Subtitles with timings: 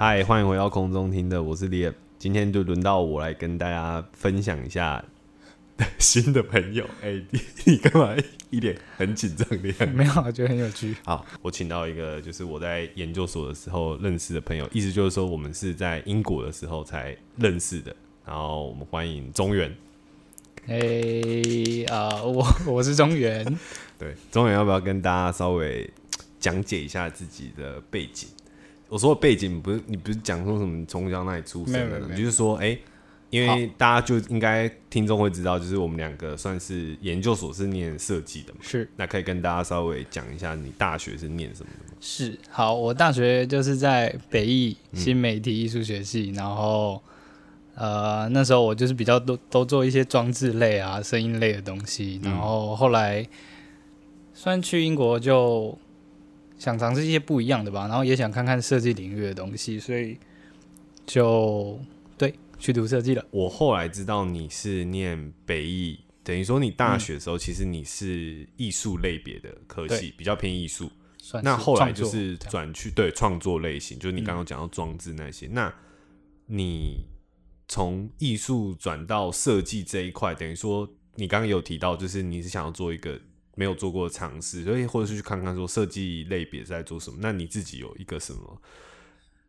[0.00, 1.92] 嗨，欢迎回到空中听的，我是 Liam。
[2.20, 5.04] 今天就轮到我来跟大家分享一下
[5.98, 6.86] 新的朋友。
[7.02, 8.14] 哎、你你干嘛
[8.50, 9.86] 一脸很紧张的样子？
[9.86, 10.94] 没有，我觉得很有趣。
[11.04, 17.92] 好，我请到一个就是我在研究所的时候认识的朋友，意思就是说我们是在英国的时候才认识的。
[18.24, 19.68] 然后我们欢迎中原。
[20.68, 20.78] 哎、
[21.92, 23.44] 啊、我我是中原，
[23.98, 25.90] 对，中原要不要跟大家稍微
[26.38, 28.28] 讲解一下自己的背景？
[28.88, 32.18] 我说的背景不是你不是讲说什么从小那里出生的呢，没有没有没有。
[32.18, 32.78] 就是说，哎、
[33.30, 38.88] 因为大家就应该听众会知道，就是我们两个算是研究所是念设计的嘛，是。
[38.96, 41.92] 那可以跟大家稍微讲一下你大学是念什么的。
[41.92, 41.98] 吗？
[42.00, 42.38] 是。
[42.48, 47.02] 好，我大学就是在北艺新媒体艺术学系，然后
[47.74, 53.26] 呃那时候我就是比较多都做一些装置类啊、声音类的东西，然后后来
[54.32, 55.78] 虽然去英国就
[56.58, 60.18] 想尝试一些不一样的吧，然后也想看看设计领域的东西，所以
[61.06, 61.80] 就
[62.16, 63.24] 对去读设计了。
[63.30, 70.90] 我后来知道你是念北艺，等于说你大学的时候其实你是艺术类别的科系，比较偏艺术。
[71.42, 75.46] 那后来就是转去对创作类型，就是你刚刚讲到装置那些。
[75.48, 75.70] 那
[76.46, 77.04] 你
[77.66, 83.20] 从艺术转到设计这一块，等于说你刚刚有提到，就是你是想要做一个
[83.58, 87.18] 没有做过的尝试，所以或者是去看看说设计类别在做什么。
[87.20, 88.62] 那你自己有一个什么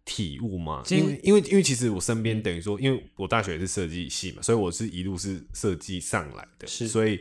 [0.03, 0.81] 体悟吗？
[0.89, 7.19] 因为因为因为其实我身边等于说，因为我大学也是设计系嘛，所以我是一路是设计上来的，是所以。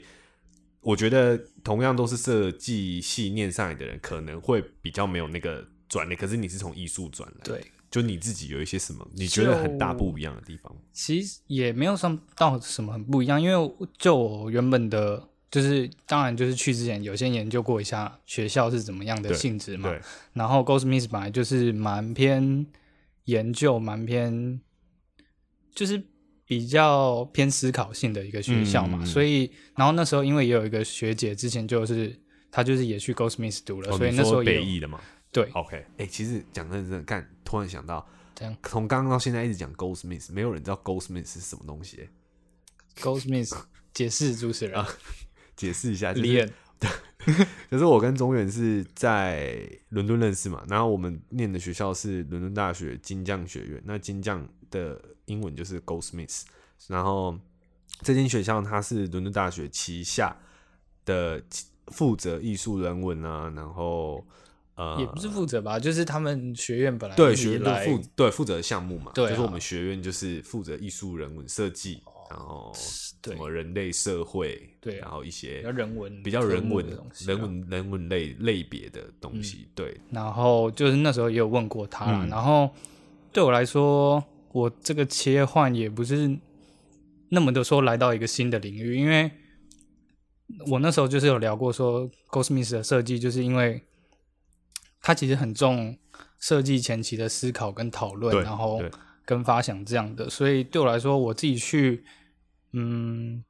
[0.80, 6.14] 我觉得同样都是设计系念上来的人，可能会比较没有那个转的。
[6.14, 7.60] 可是你是从艺术转来，，对。
[7.90, 10.80] 就你自己有一些什么你觉得很大不一样的地方吗？
[10.92, 19.88] 其实也没有算到什么很不一样，因为就我原本的，就是当然就是去之前有先研究过一下学校是怎么样的性质嘛。
[19.88, 20.00] 对，
[20.32, 22.66] 然后 Goldsmith 本来就是蛮偏
[23.24, 24.60] 研究，蛮偏
[25.74, 26.02] 就是
[26.44, 32.18] 比较偏思考性的一个学校嘛，嗯所以然后那时候因为也有一个学姐之前就是
[32.50, 38.56] 她就是也去 Goldsmith 读了，哦所以那时候也有北艺的嘛对，OK，哎、其实讲认真的，干，突然想到，这样？
[38.62, 42.08] 从刚刚到现在一直讲 Goldsmith，没有人知道 Goldsmith 是什么东西、欸。
[42.98, 43.54] Goldsmith
[43.92, 44.84] 解释主持人
[45.58, 46.48] 解释一下，就是 Lian
[47.70, 56.44] 就是我跟中原是在伦敦认识嘛，然后我们念的学校是伦敦大学金匠学院，那金匠的英文就是 Goldsmiths，
[56.86, 57.36] 然后
[58.02, 60.36] 这间学校它是伦敦大学旗下
[61.04, 61.42] 的
[61.88, 64.24] 负责艺术人文啊，然后
[64.76, 69.30] 呃也不是负责吧，就是他们学院本来对学院负对负责项目嘛，对啊。
[69.30, 72.72] 就是我们学院就是负责艺术人文设计，然后
[73.22, 77.28] 对什么人类社会，对啊然后一些比较人文比较人文的东西啊。
[77.28, 82.28] 人文人文类类别的东西，对，然后就是那时候也有问过他啦，嗯。
[82.28, 82.70] 然后
[83.32, 84.22] 对我来说，
[84.52, 86.38] 我这个切换也不是
[87.30, 89.30] 那么的说来到一个新的领域，因为
[90.70, 93.82] 我那时候就是有聊过说，Goldsmith 的设计，就是因为
[95.02, 95.96] 他其实很重
[96.40, 98.80] 设计前期的思考跟讨论，然后
[99.26, 102.02] 跟发想这样的，所以对我来说，我自己去，
[102.72, 103.44] 嗯。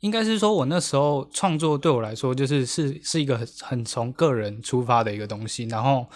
[0.00, 5.64] 应该是说，我那时候创作对我来说，就是是是一个很很从个人出发的一个东西。
[5.64, 6.06] 然后，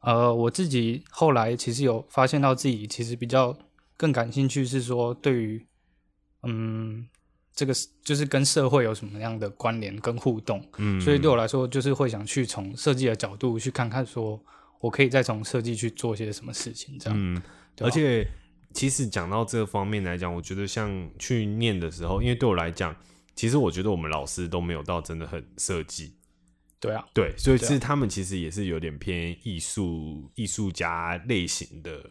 [0.00, 3.56] 呃，我自己后来其实有发现到自己其实比较
[3.98, 5.64] 更感兴趣，是说对于
[6.42, 7.06] 嗯
[7.54, 7.72] 这个
[8.02, 10.66] 就是跟社会有什么样的关联跟互动。
[10.78, 14.42] 嗯，所以对我来说，就是会想去从设计的角度去看看，说
[14.80, 17.34] 我可以再从设计去做些什么事情，这样。
[17.34, 17.40] 嗯，
[17.80, 18.26] 而且
[18.78, 22.94] 其实讲到这个方面来讲，我觉得像去念的时候，因为对我来讲，
[23.34, 26.14] 其实我觉得我们老师都没有到真的很设计，
[26.78, 32.08] 对啊，对，所以其实他们其实也是有点偏艺术艺术家类型的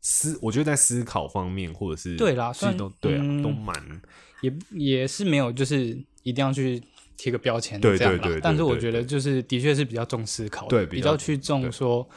[0.00, 4.00] 思，我觉得在思考方面或者是对啦其实算都对啊，嗯都蛮
[4.40, 5.88] 也也是没有，就是
[6.22, 6.82] 一定要去
[7.18, 12.08] 贴个标签对这样啦对对对但是我对觉得就是的确是比较重思考比较去重说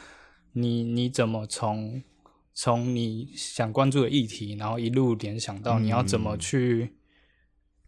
[0.52, 2.02] 你你怎么从
[2.56, 6.90] 从你想关注的议题，然后一路联想到你要怎么去、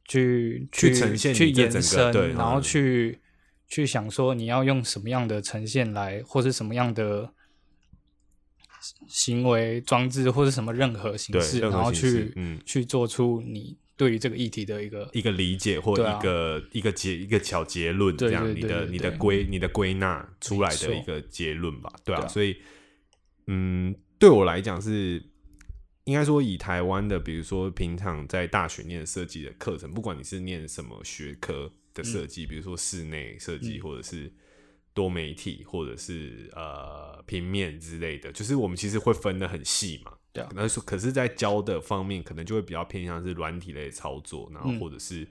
[0.04, 3.18] 去嗯去呈现去延伸，对然后嗯去
[3.66, 7.32] 去想说你要用什么样的呈现来，或是什么样的。
[9.08, 12.60] 行为装置或是什么任何形式，然后去嗯。
[12.64, 22.28] 去做出你对于这个议题的一个一个理解或一个、一个结一个小结论，这样对对对你的你的归你的归纳出来的一个结论吧，对啊。
[22.28, 22.56] 所以
[23.48, 25.22] 嗯，对我来讲是
[26.04, 34.32] 应该说以台湾的，比如说平常在大学念设计的课程，不管你是念什么学科的设计，比如说室内设计嗯或者是。
[34.94, 40.12] 多媒体或者是呃平面之类的，就是我们其实会分的很细嘛。
[40.32, 45.28] 对啊，然后说，可是，在教的方面，可能就会比较偏向是软体类的操作，然后嗯或者是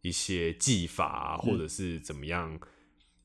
[0.00, 2.58] 一些技法啊，或者是怎么样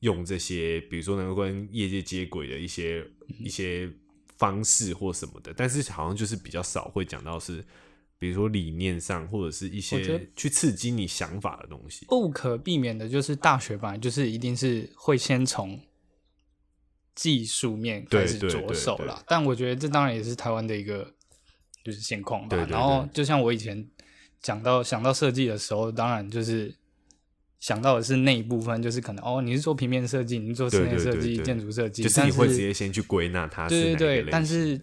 [0.00, 3.90] 用这些，比如说能够跟业界接轨的一些、嗯一些
[4.38, 5.52] 方式或什么的。
[5.54, 7.62] 但是好像就是比较少会讲到是，
[8.18, 12.06] 比如说理念上，或者是一些去刺激你想法的东西。
[12.06, 15.78] 不可避免的就是大学本来就是一定是会先从
[17.14, 19.22] 技术面开始着手对啦。
[19.26, 21.12] 但我觉得这当然也是台湾的一个
[21.84, 22.56] 就是现况吧。
[22.70, 23.88] 然后就像我以前
[24.40, 26.74] 讲到想到设计的时候，当然就是
[27.60, 34.80] 想到的是那一部分，就是可能哦，你是做平面设计，你是做室内设计、建筑设计，就是你会直接先去归纳它是对对对，但是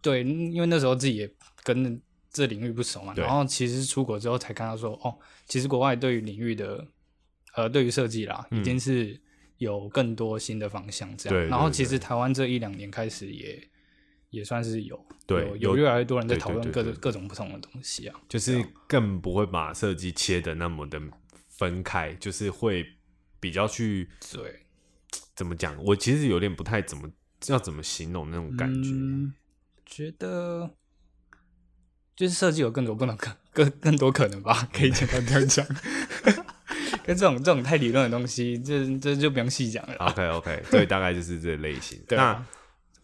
[0.00, 1.30] 对，因为那时候自己也
[1.62, 5.14] 跟这领域不熟嘛，然后其实出国之后才看到说，哦，
[5.46, 6.86] 其实国外对于领域的，
[7.54, 9.18] 呃，对于设计啦，嗯已经是
[9.58, 11.48] 有更多新的方向这样。
[11.48, 13.62] 然后其实台湾这一两年开始也
[14.30, 18.20] 也算是有对有有有越来越多人在讨论各各种不同的东西啊。
[18.28, 21.00] 就是更不会把设计切的那么的
[21.58, 22.86] 分开，就是会
[23.40, 24.66] 比较去对，
[25.34, 25.76] 怎么讲？
[25.84, 27.10] 我其实有点不太怎么
[27.46, 28.90] 要怎么形容那种感觉。
[28.92, 29.34] 嗯、
[29.84, 30.74] 觉得
[32.14, 35.66] 就是设计有更多不能可 更更多可能吧， 可以简单这样讲。
[37.04, 39.94] 跟这种这种太理论的东西，这这就不用细讲了。
[39.96, 42.02] OK OK，对，大概就是这类型。
[42.08, 42.44] 对啊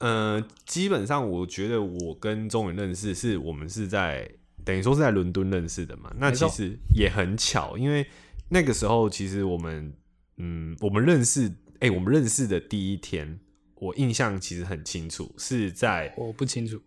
[0.00, 4.28] 那呃，基本上我觉得我跟钟宇认识，是我们是在
[4.64, 6.12] 等于说是在伦敦认识的嘛。
[6.18, 8.04] 那其实也很巧，因为
[8.52, 9.94] 那个时候其实我们
[10.36, 11.50] 嗯，我们认识，
[11.80, 13.40] 哎、我们认识的第一天，
[13.76, 16.78] 我印象其实很清楚，是在我不清楚，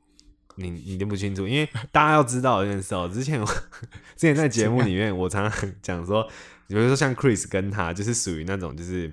[0.58, 3.46] 你你都不清楚，因为大家要知道一件事哦、之前我
[4.16, 6.24] 之前在节目里面，我常常讲说，
[6.68, 9.12] 比如说像 Chris 跟他，就是属于那种就是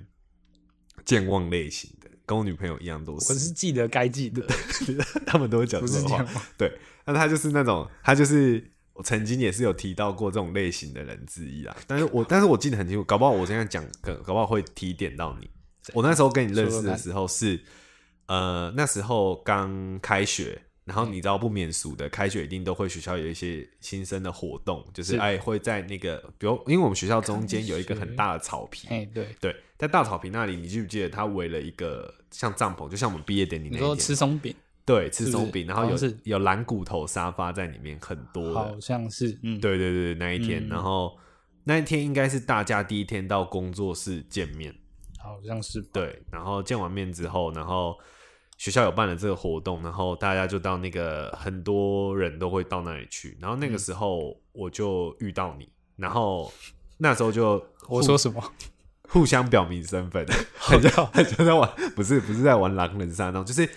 [1.04, 3.32] 健忘类型的，跟我女朋友一样都是。
[3.32, 4.46] 我是，记得该记得，
[5.26, 6.42] 他们都会讲不这种话。
[6.58, 11.76] 对，那他就是那种，他就是我曾经也是有提到过这种类型的人之一啦。
[11.86, 15.48] 但是我但是我记得很清楚，搞不好我现在讲，搞搞不好会提点到你。
[15.94, 17.60] 我那时候跟你认识的时候是，
[18.26, 36.16] 呃，那时候刚开学，然后你知道不免俗的，开学一定都会学校有一些新生的活动，就是是哎会在那个，比如因为我们学校中间有一个很大的草坪，哎，对，对，在大草坪那里，你记不记得它围了一个像帐篷，就像我们毕业典礼那你说一天，吃松饼，对，吃松饼，然后有是。
[36.24, 38.54] 有蓝骨头沙发在里面，很多的。
[38.54, 40.68] 好，像是，嗯，对对对，那一天，嗯。
[40.68, 41.16] 然后
[41.64, 44.74] 那一天应该是大家第一天到工作室见面，
[45.18, 47.96] 好像是吧，对，然后见完面之后，然后
[48.58, 56.52] 学校有办了这个活动，然后大家就到那个很多人都会到那里去，然后嗯那个时候我就遇到你，然后
[56.98, 58.42] 那时候就 我说什么？
[59.08, 60.26] 互相表明身份，
[60.56, 63.68] 好像好像在玩，不是不是在玩狼人杀那种，就是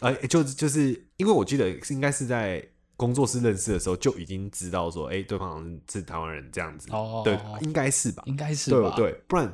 [0.00, 2.66] 呃，就就是因为我记得是应该是在
[2.96, 8.22] 工作室认识的时候就已经知道说，哎、对方是台湾人这样子，哦对，应该是吧？
[8.26, 8.94] 应该是吧？
[8.96, 9.52] 对对，不然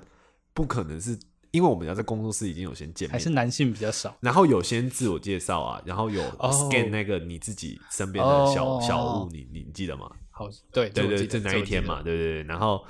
[0.53, 1.19] 不可能是
[1.53, 4.17] 因为我们要在工作室已经有先见面，还是男性比较少。
[4.21, 10.11] 然后有先自我介绍啊，然后有哦 scan 那个你自己身边的小、哦小物，你你记得吗？
[10.31, 12.43] 好，对对对，就那一天嘛，对对对。
[12.43, 12.85] 然后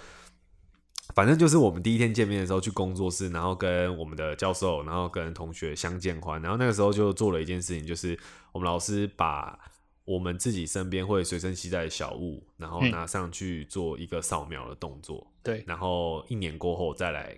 [1.16, 6.40] 反正就是我们第一天见面的时候去工作室，然后跟我们的教授，然后跟同学相见欢。
[6.42, 8.16] 然后那个时候就做了一件事情，就是
[8.52, 9.58] 我们老师把
[10.04, 15.26] 我们自己身边会随身携带的小物，然后嗯拿上去做一个扫描的动作。
[15.42, 17.34] 对，然后一年过后再来，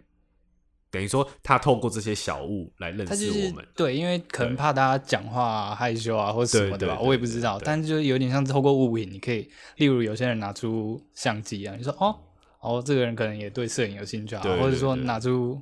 [0.91, 3.65] 等于说他透过这些小物来认识我们。
[3.77, 7.57] 对，因为可能怕大家讲话、啊、害羞啊，或者什么的吧，我也不知道。
[7.61, 12.19] 对但就是有点像透过物品，你可以，例如有些人拿出相机啊，你说哦
[12.61, 15.61] 哦，这个人可能也对摄影有兴趣啊，对对或者说拿出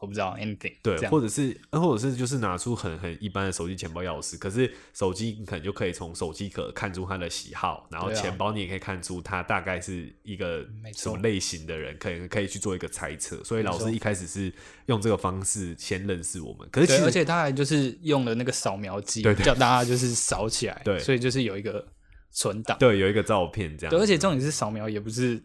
[0.00, 10.66] 我不知道 anything，对或者是，呃或者是就是拿出很很一般的手机、钱包、钥匙，可是手机你可能就可以从手机壳看出他的喜好，然后钱包你也可以看出他大概是一个
[10.96, 13.44] 什么类型的人，可以可以去做一个猜测。
[13.44, 14.50] 所以老师一开始是
[14.86, 20.98] 用这个方式先认识我们，可是其对，而且他还就是用了那个扫描机，叫大家就是扫起来，对。
[21.00, 21.86] 所以就是有一个
[22.30, 22.78] 存档。
[22.78, 25.42] 对有一个照片这样，对，而且重点是扫描也不是，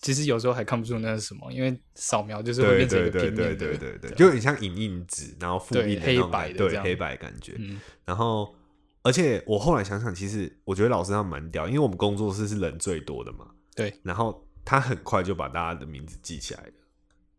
[0.00, 8.54] 其实有时候还看不出那是什么，因为扫描就是变成一个对对对平面的，对对对，就很像影印纸，然后复对印的黑白的黑白感觉，嗯，然后，
[9.02, 13.46] 而且我后来想想，其实我觉得老师他蛮屌，因为我们工作室是人最多的嘛。
[13.74, 13.92] 对。
[14.02, 16.72] 然后他很快就把大家的名字记起来了，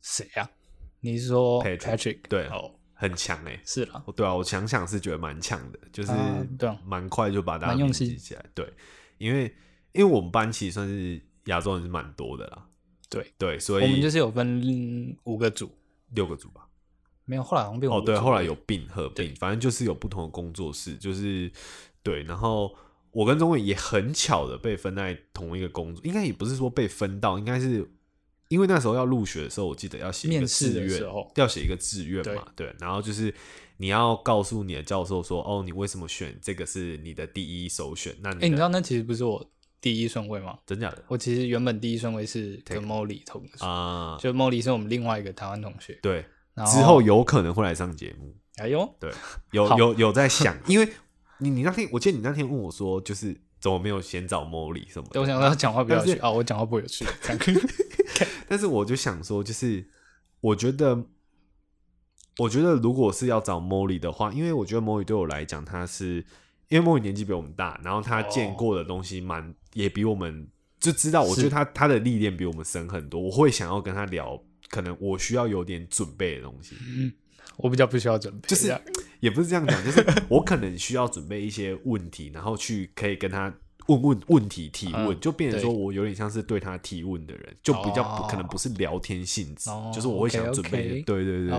[0.01, 0.49] 谁呀、
[0.99, 2.19] 你是说 Patrick Patrick？
[2.27, 6.79] 对哦，很强哎、是啦，对啊，我想想是觉得蛮强的，就是啊对啊。
[6.85, 8.45] 蛮快就把大家记起来。
[8.55, 8.71] 对，
[9.17, 9.43] 因为
[9.93, 12.65] 因为我们班其实算是亚洲人是蛮多的啦。
[13.09, 15.69] 对对，所以我们就是有分五个组，
[16.13, 16.67] 六个组吧。
[17.29, 21.51] 没有，后来好像变哦，对，后来有并合并，反正就是有不同的工作室，就是
[22.01, 22.23] 对。
[22.23, 22.73] 然后
[23.11, 27.89] 我跟钟伟也很巧的被分在同一个工作，应该也不是说被分到，应该是
[28.47, 32.73] 因为那时候要入学的时候，我记得要写一个面试志愿的时候，要写一个志愿嘛，对。
[32.79, 33.33] 然后就是
[33.75, 38.15] 你要告诉你的教授说，哦，你为什么选这个是你的第一首选？
[38.21, 40.57] 那哎、你的你知道那其实不是我第一顺位吗？
[40.65, 41.03] 真假的？
[41.07, 44.17] 我其实原本第一顺位是跟 Molly 同的，啊？
[44.19, 45.97] 就 Molly 是我们另外一个台湾同学。
[46.01, 48.35] 对，然之后有可能会来上节目。
[48.57, 49.11] 哎呦，对，
[49.51, 50.89] 有有有在想， 因为
[51.37, 56.19] 你你那天，我记得你那天问我说，就是怎么没有先找 Molly 什么的，对我想他讲话比较有趣。
[56.19, 57.39] 啊，我讲话不有趣， 这样。
[58.49, 59.87] 但是我就想说，就是
[60.41, 61.05] 我觉得，
[62.39, 66.25] 我觉得如果是要找 Molly 的话，因为我觉得 Molly 对我来讲，他是
[66.69, 70.47] 因为 Molly 年纪比我们大，然后他见过的东西蛮、也比我们
[70.79, 76.75] 就知道，我觉得他他的历练比我们深很多，我会想要跟他聊，可能我需要有点准备的东西。
[76.81, 77.13] 嗯
[77.57, 78.71] 我比较不需要准备，就是
[79.19, 83.51] 也不是这样讲，就是 我可能需要准备一些问题，然后去可以跟他
[83.87, 91.49] 问问问题提问，嗯就变成说我有点像是对他提问的人，就比较不、哦可能不是聊天性质，哦就是我会想准备一些 OK，OK 对对对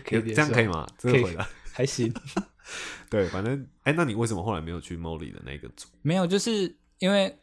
[0.00, 0.84] 对对这样可以吗？
[0.98, 2.12] 这可以个回答还行。
[3.08, 5.86] 对，反正哎，那你为什么后来没有去 Molly 的那个组？
[6.02, 7.36] 没有，就是因为，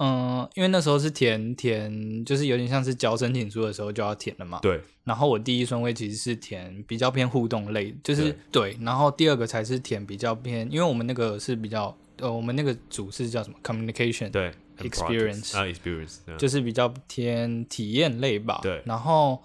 [0.00, 4.58] 嗯、因为那时候是填填，就是有点像是交申请书的时候就要填了嘛。
[4.62, 4.80] 对。
[5.04, 8.76] 然后我第一顺位其实是填比较偏互动类，就是对。
[8.80, 18.60] 然后第二个才是填比较偏，因为我们那个是比较，呃，我们那个组是叫什么？communication，对 Experience 啊，experience 就是比较偏体验类吧。
[18.62, 18.80] 对。
[18.84, 19.42] 然后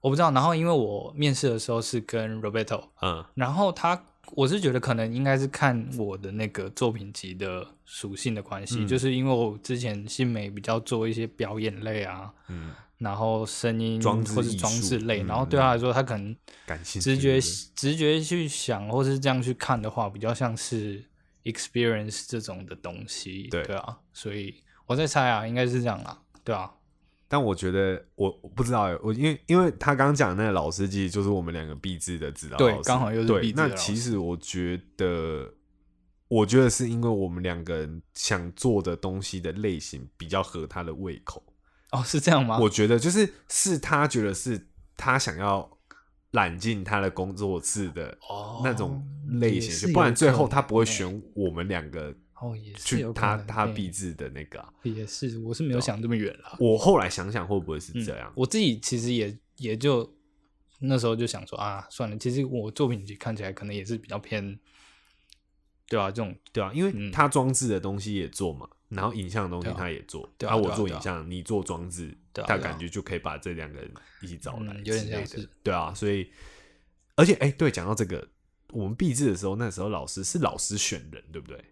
[0.00, 3.24] 我不知道，然后因为我面试的时候是跟 Roberto，嗯。
[3.34, 8.88] 然后他，我是觉得可能应该是看我的那个作品集的属性的关系，嗯。
[8.88, 16.34] 就是因为我之前新美比较做一些表演类啊，嗯，然后声音或是装置术类，嗯然后对他来说，他可能
[16.66, 17.40] 感兴趣直觉
[17.74, 21.04] 直觉去想，或是这样去看的话，比较像是
[21.44, 23.62] experience 这种的东西，对。
[23.76, 24.54] 啊，所以
[24.86, 26.70] 我在猜啊，应该是这样啊，对啊，
[27.32, 35.48] 但我觉得我我不知道欸，我因为因为他刚刚讲那个老师，其实就是我们两个毕制的指导老师，刚好又是对毕制的老师那其实我觉得，
[36.26, 41.40] 我觉得是因为我们两个人想做的东西的类型比较合他的胃口。
[41.92, 42.58] 哦，是这样吗？
[42.58, 45.70] 我觉得就是是他觉得是他想要
[46.32, 49.06] 揽进他的工作室的哦那种
[49.40, 56.56] 类型，不然最后他不会选我们两个哦，也是去有可能他他欸毕制的那个啊、也是，我是没有想这么远了。
[56.58, 58.32] 我后来想想会不会是嗯这样？
[58.34, 60.10] 我自己其实也也就
[60.78, 64.58] 那时候就想说啊，算了，其实我作品集看起来可能也是比较偏，
[65.86, 73.92] 对啊，这种对啊，因为嗯他装置的东西也做嘛，然后影像的东西对啊他也做，对啊我做影像，你做装置，他对啊对啊感觉就可以把这两个人
[74.22, 76.30] 一起找来嗯之类的，有点像是对啊，所以
[77.16, 78.26] 而且哎、对，讲到这个，
[78.70, 81.62] 我们毕制的时候，那时候老师是老师选人，对不对？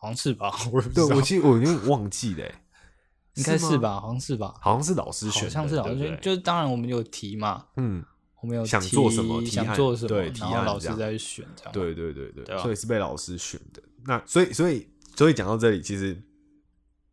[0.00, 0.52] 好像是吧？
[0.72, 2.54] 我也不对，知道我其实我有点忘记了、欸，
[3.34, 3.76] 应该是？
[3.78, 4.00] 吧？
[4.00, 4.54] 好像是吧？
[4.60, 8.04] 好像是老师选的，好像是老师选，就是当然我们有提嘛，嗯，
[8.40, 11.72] 我们有想提做什么想做什么，对提然后案老师再去选这样。
[11.72, 13.82] 对对对对，所以是被老师选的。
[14.04, 16.20] 那所以所以所以讲到这里，其实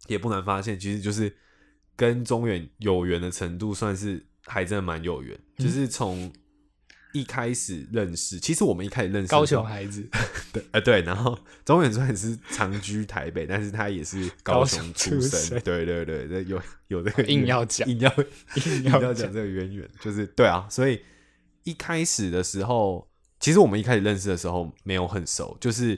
[0.08, 1.36] 也不难发现，其实就是
[1.96, 5.36] 跟中原有缘的程度，算是还真的蛮有缘。
[5.58, 6.32] 嗯就是从
[7.16, 10.06] 一开始认识，其实我们一开始认识高雄孩子，
[10.52, 17.88] 对，呃对，然后中原虽然是长居台北，但是他也是高高雄雄出出生，对对对，这有有这个硬要讲。
[17.88, 19.32] 硬要硬硬要要讲。
[19.32, 21.02] 这个渊源，就是对啊，所以
[21.64, 25.98] 一开始的时候，其实我们一开始认识的时候没有很熟，就是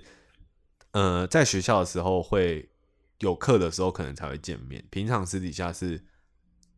[0.91, 2.69] 呃，在学校的时候会
[3.21, 5.99] 有课的时候可能才会见面，平常私底下是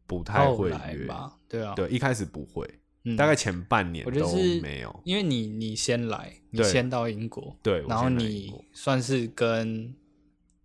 [0.07, 1.09] 不太会约，
[1.49, 2.65] 对啊，对，一开始不会，
[3.13, 3.15] 嗯。
[3.15, 6.71] 大概前半年都我觉得是没有，因为你你先来，你对。
[6.71, 9.93] 先到英国，对，我然后先来英你算是跟，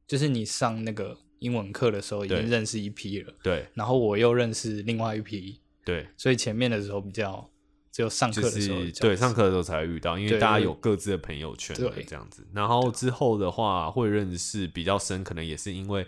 [0.07, 3.67] 就是你上那个英文课的时候已经认识一批了，对。
[3.75, 6.07] 然后我又认识另外一批，对。
[6.17, 7.49] 所以前面的时候比较
[7.93, 12.05] 只有上课就的时候是比较对上课的时候才会遇到，因为大家有各自的朋友圈了对。
[12.05, 12.47] 这样子。
[12.53, 16.07] 然后之后的话会认识比较深，可能也是因为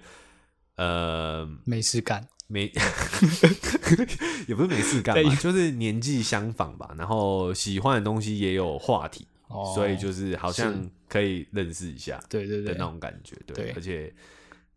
[0.76, 2.70] 呃没事干，没
[4.46, 9.72] 也不是没事干嘛，就是年纪相仿吧，然后喜欢的东西也有话题，哦。
[9.74, 12.74] 所以就是好像可以认识一下对对对。
[12.74, 13.36] 那，种感觉。
[13.46, 13.70] 对，对。
[13.72, 14.14] 而且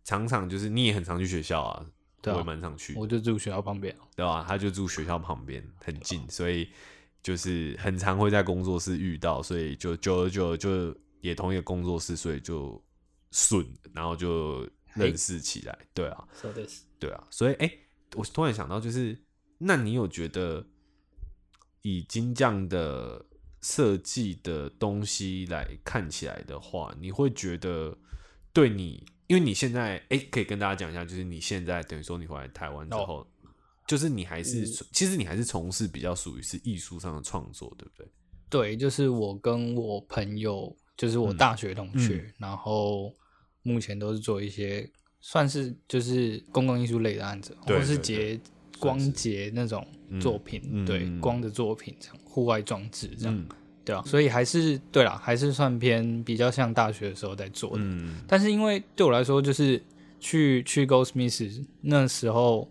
[0.04, 1.86] 常常就是你也很常去学校啊，
[2.26, 6.68] 我也蛮常去我就住学校旁边，对吧、他就住学校旁边，很近，所以
[7.22, 12.82] 就是很常会在工作室遇到，所以就久而久而就也同一个工作室，所以就
[13.32, 15.78] 顺，然后就认识起来。
[15.94, 17.72] 对啊，so this 对啊，所以哎、
[18.16, 19.18] 我突然想到，就是
[19.58, 20.66] 那你有觉得
[21.82, 23.26] 以金匠的
[23.62, 27.98] 设计的东西来看起来的话，你会觉得
[28.52, 33.28] 对你，因为你现在哎、可以跟大家讲一下，就是你现在等于说你回来台湾之哦后，
[33.88, 38.08] 就是你还是、嗯其实你还是从事比较属于是艺术上的创作，对不对？
[38.50, 43.14] 对，就是我跟我朋友，就是我大学同学，嗯然后
[43.62, 44.90] 目前都是做一些
[45.22, 48.40] 算是就是公共艺术类的案子，或是结
[48.80, 49.86] 光节那种
[50.22, 53.46] 作品，嗯对嗯光的作品这样，户外装置这样，嗯
[53.86, 57.84] 对啊，所以还是对啦，还是算偏比较像大学的时候在做的。
[57.84, 59.82] 嗯但是因为对我来说，就是
[60.20, 62.70] 去去 Goldsmith 那时候，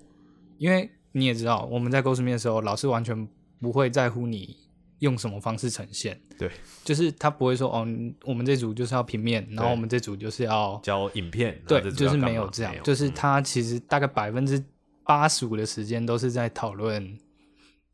[0.59, 3.28] 因为你也知道，我们在 Goldsmith 的时候，老师完全
[3.61, 4.57] 不会在乎你
[5.00, 6.50] 用什么方式呈现，对，
[6.85, 7.87] 就是他不会说哦，
[8.25, 12.75] 我们这组就是要平面，然后我们这组就是要教影片，对，就是没有这样。
[12.83, 14.62] 就是嗯他其实大概百分之
[15.05, 17.17] 八十五的时间都是在讨论，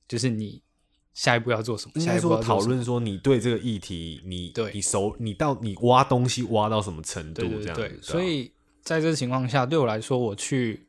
[0.09, 0.63] 就是你
[1.13, 2.43] 下一步要做什么，下一步应该说。
[2.43, 4.73] 讨论说你对这个议题，你对。
[4.73, 8.51] 你熟，你到你挖东西挖到什么程度这样子，对，所以
[8.83, 10.89] 在这个情况下，对我来说，我去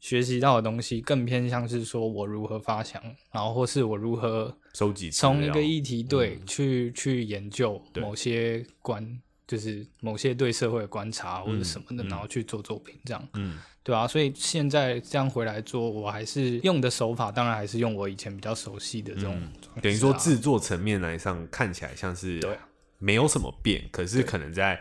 [0.00, 6.46] 学习到的东西更偏向是说我如何发想，然后或是我如何收集资从一料个议题对、嗯。
[6.46, 12.08] 去去研究某些观，就是某些对社会的观察或者嗯什么的，嗯。
[12.08, 13.28] 然后去做作品这样。
[13.34, 13.58] 嗯。
[13.82, 19.40] 对啊，所以现在这样回来做，我还是用的手法，当然还是用我以前比较熟悉的这种
[19.80, 22.40] 等于说制作层面来上看起来像是
[22.98, 24.80] 没有什么变，可是可能在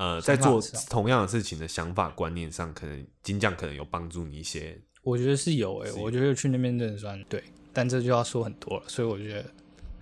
[0.00, 4.80] 呃在做同样的事情的想法观念上，可能金匠可能有帮助你一些。
[5.02, 9.44] 我觉得是有诶、我觉得去那边真的算对，但这就要说很多了，所以我觉得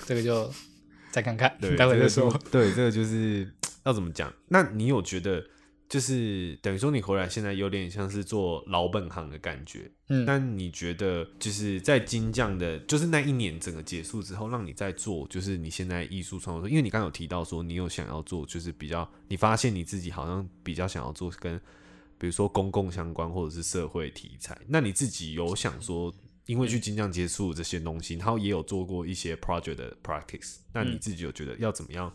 [0.07, 0.49] 这个就
[1.11, 2.33] 再看看，对，待会再说。
[2.51, 3.53] 对，这个就是
[3.85, 4.33] 要怎么讲？
[4.47, 5.45] 那你有觉得
[5.89, 9.91] 就是等于说你回来现在有点像是做老本行的感觉？
[10.09, 21.59] 嗯，但你觉得就是在金匠的，就是那一年整个结束之后，让你在做，就是你现在艺术创作，因为你刚刚有提到说你有想要做，就是比较你发现你自己好像比较想要做跟
[22.19, 32.13] 比如说公共相关或者是社会题材，那你自己有想说，因为去金匠接触这些东西，然后也有做过一些 project 的 practice，那你自己有觉得要怎么样？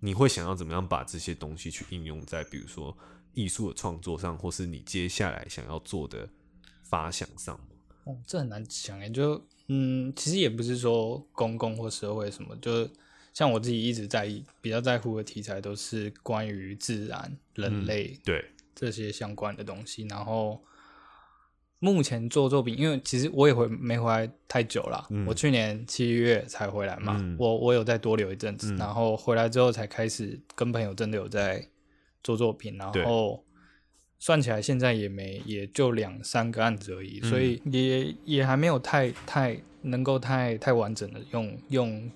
[0.00, 2.96] 你会想要怎么样把这些东西去应用在比如说
[3.36, 6.28] 艺术的创作上，或是你接下来想要做的
[6.82, 7.66] 发想上吗？
[8.04, 12.88] 哦，这很难讲诶，就嗯，其实也不是说公共或社会什么，就
[13.34, 18.44] 像我自己一直在意、比较在乎的题材，都是关于自然、人类对，
[18.74, 20.06] 这些相关的东西。
[20.08, 20.64] 然后
[21.78, 31.68] 目前做作品，因为其实我也回没回来太久了，嗯我去年七月才回来嘛，嗯我我有再多留一阵子，嗯然后回来之后才开始跟朋友真的有在
[32.22, 33.44] 做作品，然后
[34.18, 37.30] 算起来现在也没也就两三个案子而已，嗯。
[37.30, 42.10] 所以也也还没有太太能够太太完整的用用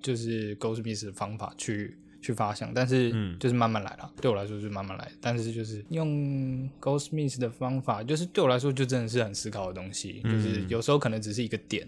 [0.00, 3.38] 就是 Ghost Smith 的方法去去发想，但是嗯。
[3.38, 11.86] 就是慢慢来了，对我来说就是慢慢来，但是就是用 Ghost Smith 的方法，就是对我来说就真的是很思考的东西，嗯就是有时候可能只是一个点，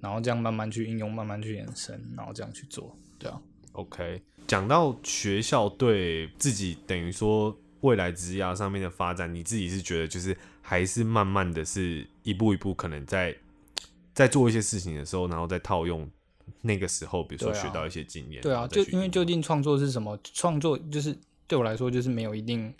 [0.00, 3.40] 然后这样慢慢去应用，慢慢去延伸，然后这样去做，对啊
[3.72, 13.36] ，OK，讲到学校对自己等于说未来职涯上面的发展，你自己是觉得就是还是慢慢的是一步一步，可能在
[14.14, 16.08] 在做一些事情的时候，然后再套用
[16.60, 18.42] 那个时候，比如说学到一些经验。
[18.42, 20.18] 对啊，就因为究竟创作是什么？
[20.34, 22.72] 创作就是对我来说就是没有一定，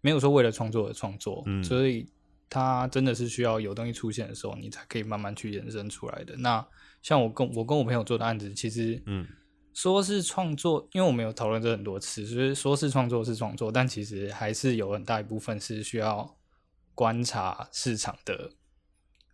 [0.00, 2.06] 没有说为了创作而创作，嗯所以
[2.48, 6.36] 它真的是需要有东西出现的时候，你才可以慢慢去延伸出来的。
[6.36, 6.64] 那
[7.02, 9.26] 像我跟我跟我朋友做的案子，其实嗯
[9.74, 16.36] 说是创作，因为我们有讨论这很多次，所以说是创作是创作，但其实还是有很大一部分是需要
[16.94, 18.52] 观察市场的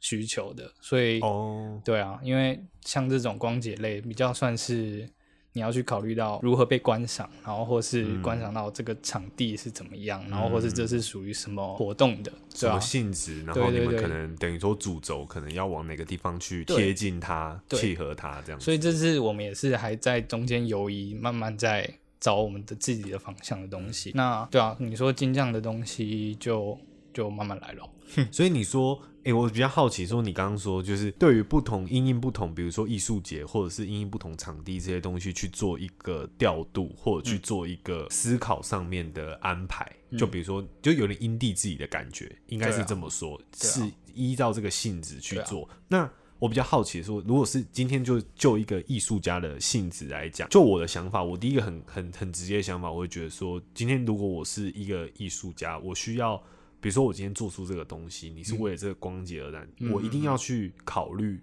[0.00, 5.08] 需求的，所以哦，对啊，因为像这种光解类比较算是
[5.52, 18.64] 你要去考虑到如何被观赏，然后或是嗯观赏到这个场地是怎么样，然后或是这是属于什么活动的，什么，性质，然后你们可能等于说主轴可能要往哪个地方去贴近它、契合它这样子。
[18.64, 24.12] 所以这是我们也是还在中间游移，慢慢在找我们的自己的方向的东西。
[24.14, 26.78] 那对啊，你说金匠的东西就
[27.12, 27.90] 就慢慢来咯。
[28.30, 39.90] 所以你说，诶、我比较好奇，说你刚刚说，就是对于不同因应不同，比如说艺术节或者是因应不同场地这些东西去做一个调度，或者去做一个思考上面的安排。
[40.18, 43.80] 就比如说，就有点因地制宜的感觉，应该是这么说，啊是
[44.12, 45.68] 依照这个性质去做。
[45.86, 56.42] 那我比较好奇说，如果是今天就就一个艺术家的性质来讲，就我的想法，我第一个很很很直接的想法，我会觉得说，今天如果我是一个艺术家，我需要，
[56.80, 61.42] 比如说我今天做出这个东西，你是为了这个光洁而然，嗯我一定要去考虑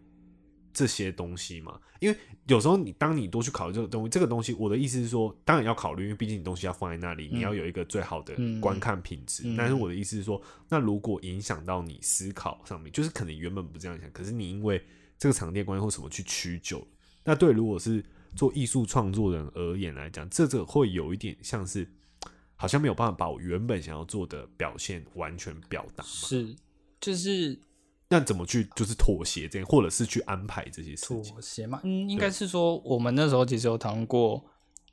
[0.74, 1.80] 这些东西嘛？
[2.00, 9.44] 因为有时候你当你多去考虑这个东西，这个东西我的意思是说，当然要考虑，因为毕竟你东西要放在那里，你要有一个最好的嗯观看品质。
[9.46, 14.84] 嗯但是我的意思是说，那如果影响到你思考上面，就是可能原本不这样想，可是你因为
[15.18, 16.88] 这个场地的关系或什么去屈就，
[17.24, 18.04] 那对如果是
[18.36, 21.88] 做艺术创作人而言来讲，这个会有一点像是。
[22.58, 26.10] 好像没有办法把我原本想要做的表现完全表达嘛？
[26.10, 26.56] 是
[27.00, 27.58] 就是
[28.10, 31.24] 那怎么去就是妥协这样，或者是去安排这些事情？
[31.24, 34.44] 妥协嘛，嗯，应该是说我们那时候其实有讨论过，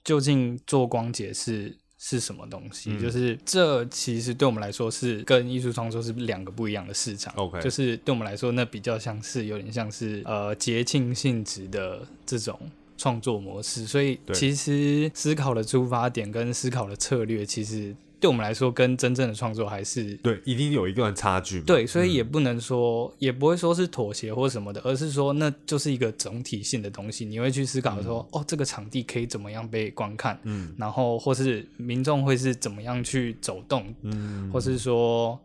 [0.04, 2.90] 究竟做光节是是什么东西？
[2.90, 7.32] 嗯就是这其实对我们来说是跟艺术创作是两个不一样的市场。
[7.36, 12.60] OK 就是对我们来说，那比较像是有点像是呃节庆性质的这种。
[12.96, 21.60] 创作模式，所以其实思考的出发点跟思考的策略，其实对我们来说，跟真正的创作还是对，一定有一段差距。
[21.60, 27.26] 对，所以也嗯不能说，也不会说是妥协或什么的，而是说那就是一个总体性的东西。
[27.26, 30.74] 你会去思考说，哦，这个场地可以怎么样被观看，嗯。
[30.78, 35.38] 然后或是民众会是怎么样去走动，嗯，或是说，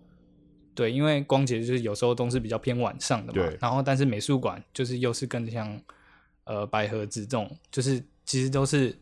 [0.74, 5.78] 对，因为光节就是有时候都是比较偏晚上的嘛对，然后但是美术馆就是又是更像
[6.50, 8.94] 呃百合子这种，就是其实都是。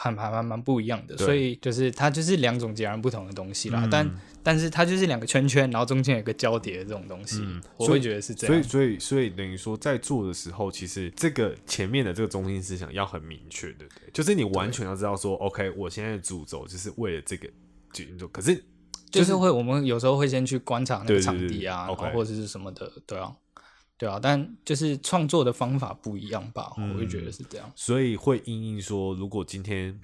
[0.00, 3.84] 还还蛮蛮不一样的，所以就是它就是两种截然不同的东西啦。
[3.84, 4.10] 嗯但
[4.44, 8.68] 但是它就是两个圈圈，然后中间有个交叠的这种东西，嗯我会觉得是这样所以。
[8.68, 14.08] 所以所以等于说，在做的时候，其实这个前面的这个中心思想要很明确，对不对？
[14.12, 17.50] 就是你完全要知道说，OK，我现在的主轴就是为了这个
[17.92, 18.28] 去运作。
[18.28, 18.62] 可是
[19.10, 23.34] 就是会，我们有时候会先去观察那个场地啊，然后或者是什么的，对啊，
[23.98, 24.18] 对啊。
[24.22, 27.70] 但就是创作的方法不一样吧，嗯我会觉得是这样。
[27.76, 30.00] 所以会因应说，如果今天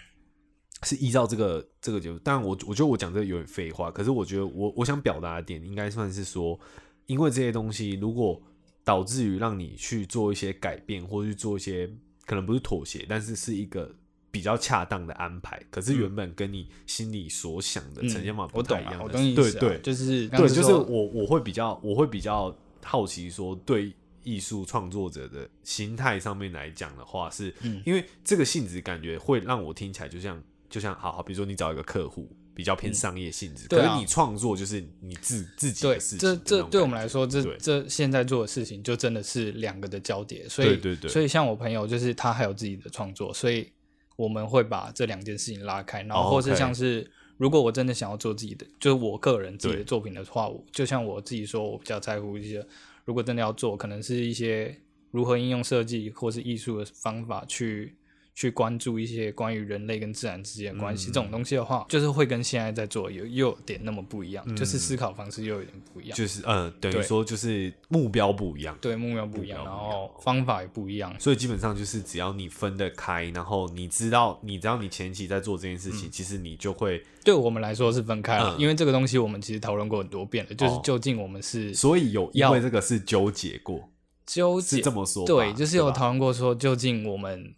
[0.83, 6.59] 是依照这个这个节目，当然我我觉得我讲这个有点废话，可是我觉得我我想表达的点应该算是说，
[7.07, 8.43] 因为这些东西如果
[8.83, 11.91] 导致于让你去做一些改变，或者去做一些
[12.27, 13.91] 可能不是妥协，但是是一个
[14.31, 23.93] 比较恰当的安排，可是原本跟你心里所想的呈现法不太一样的，我懂你意思啊，对对就是对，就是我我会比较我会比较好奇说，对
[24.23, 27.83] 艺术创作者的心态上面来讲的话，是、嗯。
[27.85, 37.57] 因为这个性质感觉会让我听起来就像就像好好，比如说你找一个客户比较偏商业性质，可是你创作就是你自自己事情这这对我们来说，这对。
[37.59, 41.11] 这现在做的事情就真的是两个的交叠，所以对对对。
[41.11, 43.73] 所以像我朋友就是他还有自己的创作，所以
[44.17, 52.67] 我们会把这两件事情拉开，然哦后或是像是如果我真的想要做自己的，就是我个人自己的作品的话，我就像我自己说，我比较在乎一些，
[53.05, 54.77] 如果真的要做，可能是一些
[55.11, 57.95] 如何应用设计或是艺术的方法去。
[58.35, 61.13] 去关注一些关于人类跟自然之间的关系、嗯。
[61.13, 66.17] 这种东西的话，就是会跟现在在做有又有点那么不一样，嗯就是思考方式又有点不一样。
[66.17, 68.77] 就是呃，等于说就是目标不一样。
[68.81, 71.15] 对，目标不一样，然后方法也不一样。
[71.21, 75.93] 所以基本上就是只要你分得开，然后你知道，你知道你前期在做这件事嗯。
[75.93, 78.61] 情，其实你就会，对我们来说是分开了，嗯。
[78.61, 80.81] 因为这个东西我们其实讨论过很多遍了，就是哦。
[80.83, 83.89] 究竟我们是所以有因为这个是纠结过，
[84.27, 87.55] 纠结这么说，对，就是有讨论过说，究竟我们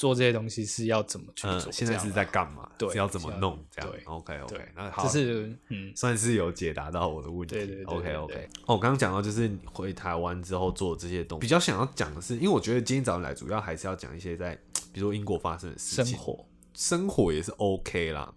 [0.00, 2.66] 做这些东西是要怎么去嗯做？，现在是在干嘛？
[2.78, 3.62] 对是要怎么弄？
[3.70, 7.54] 这样对，OK OK，对那好，这是嗯，算是有解答到我的问题。
[7.54, 8.44] 对对 OK 对 OK 对。
[8.64, 14.58] 哦，我刚刚讲到就是回台湾之后做这些东西，比较想要讲的是，因为我觉得今天早上来主要还是要讲一些在
[14.90, 18.32] 比如说英国发生的事情，生活生活也是 OK 啦。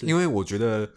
[0.00, 0.90] 因为我觉得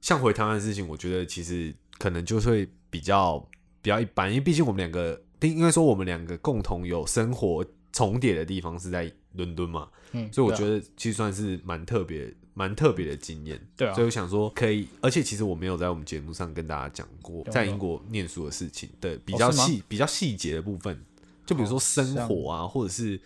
[0.00, 3.38] 像回台湾的事情，我觉得其实可能就会比较
[3.82, 7.62] 比较一般，因为毕竟我们两个，并应该说我们两个共同有生活
[7.92, 13.60] 重叠的地方是在伦敦嘛，嗯，所以我觉得得其实算是蛮特别、蛮特别的经验。
[13.76, 13.94] 对啊。
[13.94, 21.04] 所以我想说可以，而且其实我没有在我们节目上跟大家讲过在英国念书的事情的比较细、比较细节的部分，
[21.46, 23.16] 就比如说生活啊，或者是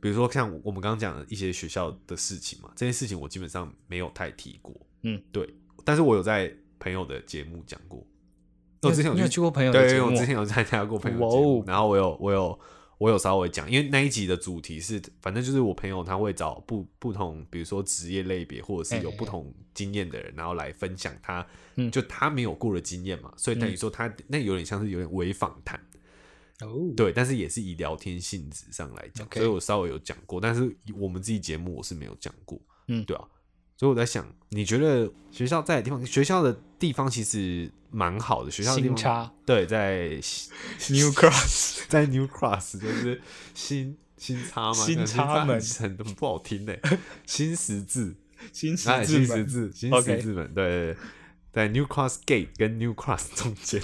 [0.00, 4.74] 比如说像我们刚刚讲的一些学校的事情嘛，这些事情我基本上没有太提过。
[5.02, 8.06] 嗯，对，但是我有在朋友的节目讲过。
[8.82, 10.08] 我之前有去过朋友的对，节目？
[10.08, 12.60] 我之前有参加过朋友节目哦，然后我有我有
[12.98, 21.90] 我有稍微讲，因为那一集的主题是，反正就是我朋友他会找不不同，比如说职业类别或者是有不同经验的人，然后来分享他，嗯。
[21.90, 25.78] 就他没有过的经验嘛，所以等于说他那有点像是有点微访谈，
[26.60, 33.04] 哦，对，但是也是以聊天性质上来讲所以我稍微有讲过，但是我们自己节目我是没有讲过，嗯。
[33.04, 33.24] 对啊，
[33.76, 40.08] 所以我在想，你觉得学校在的地方，学校的地方其实蛮好的，学校的地方新差对，在
[40.90, 43.20] New Cross 在 New Cross 就是
[43.52, 46.74] 新新差嘛，新差门很很不好听呢，
[47.26, 48.14] 新十字，
[48.52, 50.96] 新十哎，字新十字，新十字门，对对对，
[51.52, 53.82] 在 New Cross Gate 跟 New Cross 中间，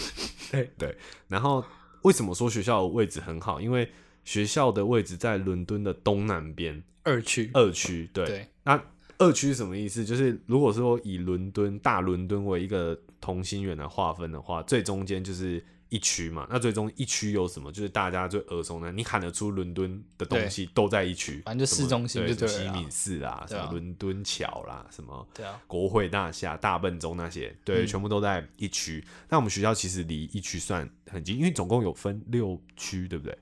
[0.51, 0.97] 对对，
[1.29, 1.65] 然后
[2.03, 3.61] 为什么说学校的位置很好？
[3.61, 3.91] 因为
[4.25, 8.27] 学校的位置在伦敦的东南边二区，二区，对。
[8.27, 8.83] 对，那
[9.21, 10.05] 二区是什么意思？
[10.05, 16.47] 就是如果说以伦敦大伦敦为一个同心圆来划分的话，最中间就是一区嘛。
[16.51, 17.71] 那最终一区有什么？
[17.71, 29.05] 就是大家最耳熟能，你喊得出伦敦的东西都在一区，反正就市中心就对敏寺啦，什么伦敦桥啦，什么对啊，国会大厦、大笨钟那些，对，嗯全部都在一区。
[29.29, 33.39] 那我们学校其实离一区算很近，因为总共有分六区，对不对？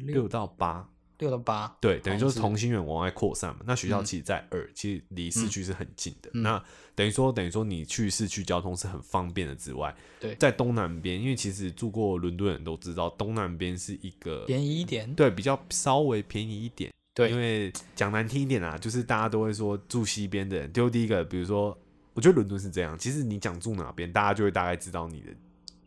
[0.00, 0.86] 六到八，
[1.20, 3.60] 六到八，对，等于就是同心圆往外扩散嘛。
[3.64, 6.30] 那学校嗯其实在二，其实离市区是很近的。
[6.34, 6.62] 嗯那
[6.94, 16.92] 等于说，等于说你去市区交通是很方便的之外，对在东南边，因为其实住过伦敦的人都知道，东南边是一个便宜一点，对比较稍微便宜一点。
[17.14, 21.76] 对因为讲难听一点啊，就是大家都会说住西边的人，就第一个，比如说，
[22.14, 25.32] 我觉得伦敦是这样，其实你讲住哪边，大家就会大概知道你的，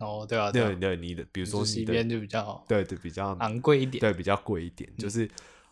[0.04, 4.90] 哦，对啊，对啊，对，你的，比如说住西边就比较对对，比较昂贵一点，对，比较贵一点。
[4.98, 5.30] 就是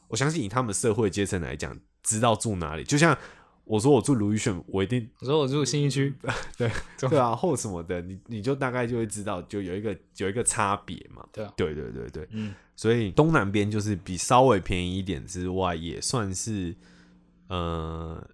[0.07, 3.17] 我相信以他们社会阶层来讲，知道住哪里，就像
[3.63, 6.13] 我说我住卢玉炫，我一定我说我住新一区，
[6.57, 11.25] 对对啊，或什么的，你你就大概就会知道，就有一个有一个差别嘛。
[11.31, 16.75] 对啊，对对对对，嗯，所以东南边就是比稍微便宜一点之外，也算是
[17.47, 18.27] 呃，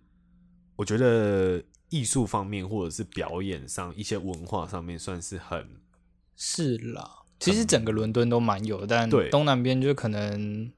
[0.75, 5.67] 我觉得艺术方面或者是表演上一些文化上面算是很
[6.37, 7.23] 是啦。
[7.39, 9.29] 其实整个伦敦都蛮有的，但对。
[9.29, 10.71] 东南边就可能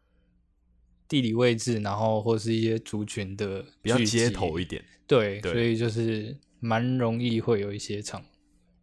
[1.08, 4.84] 地理位置，然后或是一些族群的比较街头一点。
[5.06, 5.52] 对，对。
[5.52, 8.22] 所以就是蛮容易会有一些场，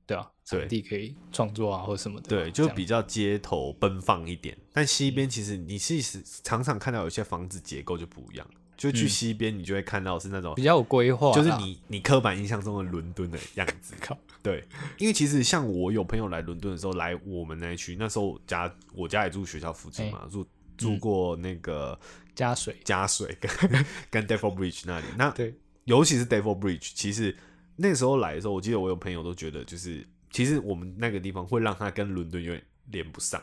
[0.07, 0.61] 对啊，对。
[0.61, 4.57] 场地可以创作啊或什么的，对，就比较街头奔放一点。
[4.73, 6.01] 但西边其实你是
[6.43, 9.09] 常常看到有些房子结构就不一样，就去嗯。
[9.09, 13.95] 西边你就会看到是那种比较有规划，就是你你刻板印象中的伦敦的样子。
[14.01, 14.65] 靠，对，
[14.99, 21.99] 因为其实像我有朋友来伦敦的时候，来我们那一区，那时候家我家也住学校附近嘛，住住过那个
[22.35, 25.07] 加水，加水跟跟 Devil Bridge 那里。
[25.19, 25.55] 那对，
[25.85, 27.37] 尤其是 Devil Bridge，其实
[27.77, 33.43] 那时候来的时候，我记得我有朋友都觉得，就是其实我们那个地方会让他跟伦敦有点连不上。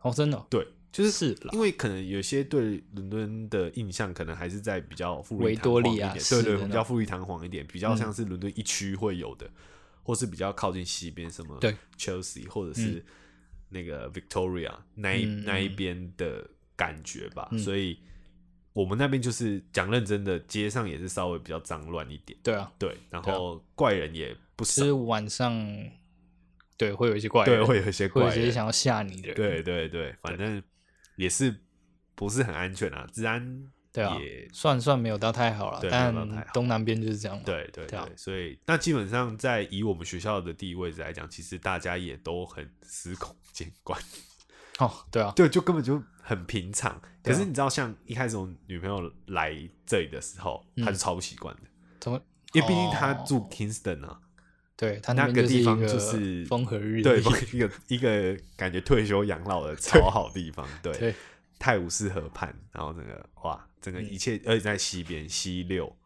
[0.00, 9.46] 哦，真的哦、对，就是是因为可能有些对伦敦的印象，可能还是在比较富丽维堂皇一多利亚点，对对，比较富丽堂皇一点，比较像是伦敦一区会有的，
[10.10, 11.72] 或是比较靠近西边什么对。
[11.96, 13.04] Chelsea 或者是
[13.68, 16.44] 那个 Victoria 那一、嗯那一边的
[16.74, 17.58] 感觉吧，嗯。
[17.60, 17.96] 所以
[18.72, 25.54] 我们那边就是讲认真的，街上也是稍微比较脏乱一点，对啊，对，然后怪人也不少，就是晚上，
[26.76, 30.60] 对，会有一些怪人对，会有一些会有怪人，一些想要吓你的人，对对对，反正
[31.14, 31.54] 也是
[32.16, 44.00] 不是很安全啊，治安对啊也算算没有到太好了，对但没有到太好东南边就是这样嘛，对对对对啊，所以那基本上在以我们学校的地理位置来讲，其实大家也都很司空见惯，
[44.78, 47.00] 哦，对啊，对，就根本就很平常。
[47.22, 51.62] 可对啊是你知道，像一开始我女朋友来这里的时候，嗯她是超不习惯的，
[52.00, 52.20] 怎么？
[52.52, 54.20] 因为毕竟她哦住 Kingston 啊，
[54.76, 61.14] 对他那边个地方就是风和日丽，对，一个一个感觉退休养老的 超好地方，对，对
[61.58, 65.96] 泰晤士河畔，然后那个哇，整个一切，而且在西边西六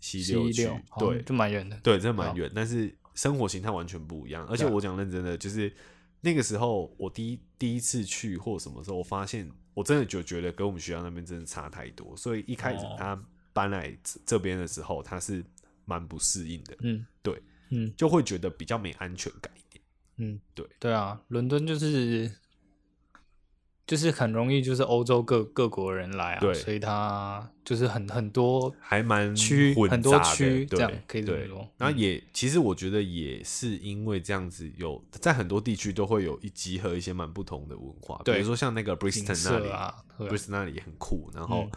[0.00, 4.46] 西六区六，，对就蛮远的，对，真的蛮远，但是生活形态完全不一样。
[4.46, 5.72] 而且我讲认真的，就是
[6.20, 12.96] 那个时候我第一第一次去或什么时候，我发现我真的就觉得跟我们学校那边真的差太多，所以一开始哦。
[12.98, 13.20] 他
[13.52, 15.44] 搬来这这边的时候，他是
[15.84, 17.92] 蛮不适应的，嗯，对，嗯。
[17.96, 19.84] 就会觉得比较没安全感一点。
[20.16, 20.66] 嗯，对。
[20.80, 22.30] 对啊，伦敦就是
[23.86, 26.54] 就是很容易就是欧洲各各国人来啊，对。
[26.54, 31.58] 所以它就是很很多还蛮区很多区这样可以这么对说。
[31.60, 31.68] 嗯。
[31.78, 40.04] 然后也、其实我觉得也是因为这样子有在很多地区都会有一集合一些蛮不同的文化，比如说像那个 Bristol 那里啊，啊。
[40.18, 41.70] Bristol 那里也很酷，然后嗯。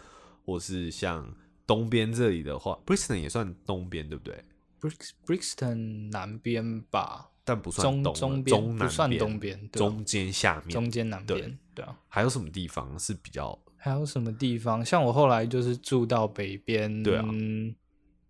[0.46, 1.30] 或是像
[1.66, 4.42] 东边这里的话，Bristol 也算东边对不对
[4.80, 11.96] ？Brix Brixton 南边吧，但不算中中边中南不算边东边，对啊中间下面中间南边，对啊。
[12.08, 14.84] 还有什么地方是比较还有什么地方？
[14.84, 17.24] 像我后来就是住到北边，对啊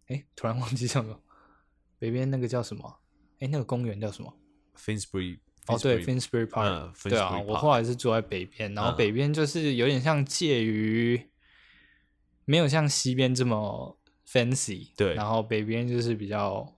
[0.09, 1.19] 哎，突然忘记叫什么，
[1.99, 3.01] 北边那个叫什么？
[3.41, 4.35] 哎，那个公园叫什么
[4.77, 5.39] ？Finsbury？
[5.67, 11.29] 哦，对 Finsbury，Finsbury Park，、嗯对啊，我后来是住在北边，然后嗯北边就是有点像介于，
[12.45, 16.75] 没有像西边这么 fancy，对然后北边就是比较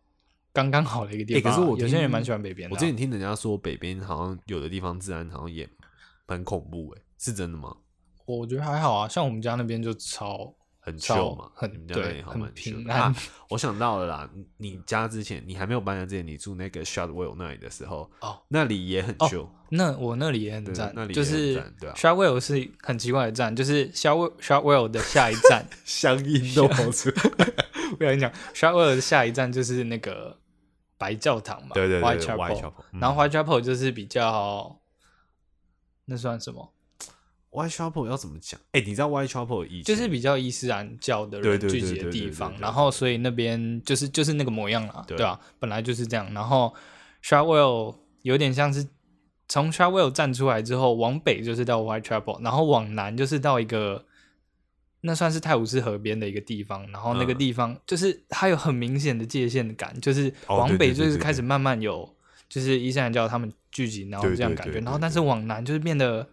[0.53, 5.69] 刚刚好的一个地方可是我有些人也蛮喜欢北边的啊、我之前听人家说北边好像有的地方治安好像也
[6.31, 7.77] 很恐怖，哎，是真的吗？
[8.25, 13.15] 我觉得还好啊，像我们家那边就超很超 chill 嘛，很你们家那对很里好蛮平安。
[13.49, 26.85] 我想到了啦，你你家之前你还没有搬家之前，你住那个 Shotwell 那里的时候，哦，那里也很哦那我那里也很对赞，那里就是赞对啊 Shotwell 是很奇怪的站，就是 Shot Shotwell 的下一站， 乡音都跑。
[26.85, 30.39] 我跟你讲，Shotwell 的下一站就是那个
[30.97, 34.80] 白教堂嘛，对对对 White 嗯然后 Whitechapel 就是比较，
[36.11, 36.73] 那算什么
[37.51, 38.61] ？Whitechapel 要怎么讲？
[38.73, 46.33] 哎，你知道 Whitechapel 以前就是比较伊斯兰教的人聚集的地方然后所以那边就是就是那个模样了，对对吧、本来就是这样。
[46.35, 46.75] 然后
[47.25, 48.87] Shotwell 有点像是
[49.49, 54.05] 从 Shotwell 站出来之后，往北就是到 Whitechapel，然后往南就是到一个
[55.01, 62.15] 那算是泰晤士河边的一个地方，然后那个嗯地方就是它有很明显的界限感，就是哦往北就是开始慢慢有
[62.51, 66.29] 就是伊斯兰教他们聚集，然后这样感觉，对对对然后但是往南就是变得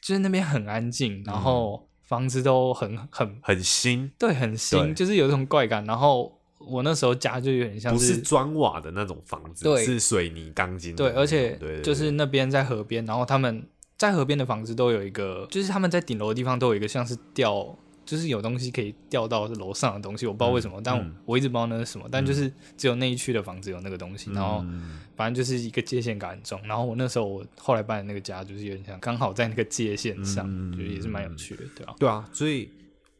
[0.00, 5.84] 就是那边很安静，然后房子都很很很新，对，很新，就是有一种怪感。
[5.84, 17.76] 然后我那时候家就有点像不是砖瓦的那种房子，对是水泥钢筋对，而且对对就是那边在河边，然后他们在河边的房子都有一个，就是他们在顶楼的地方都有一个像是吊，
[18.10, 21.14] 就是有东西可以掉到楼上的东西，我不知道为什么，但我嗯。
[21.24, 24.98] 我一直不知道那是什么，但就是只有那一区的房子有那个东西，然后嗯。
[25.14, 26.60] 反正就是一个界限感很重。
[26.66, 32.68] 然后我那时候我后来搬的那个家就是有点像刚好在那个界限上，嗯就也是蛮有趣的，对吧、对啊，所以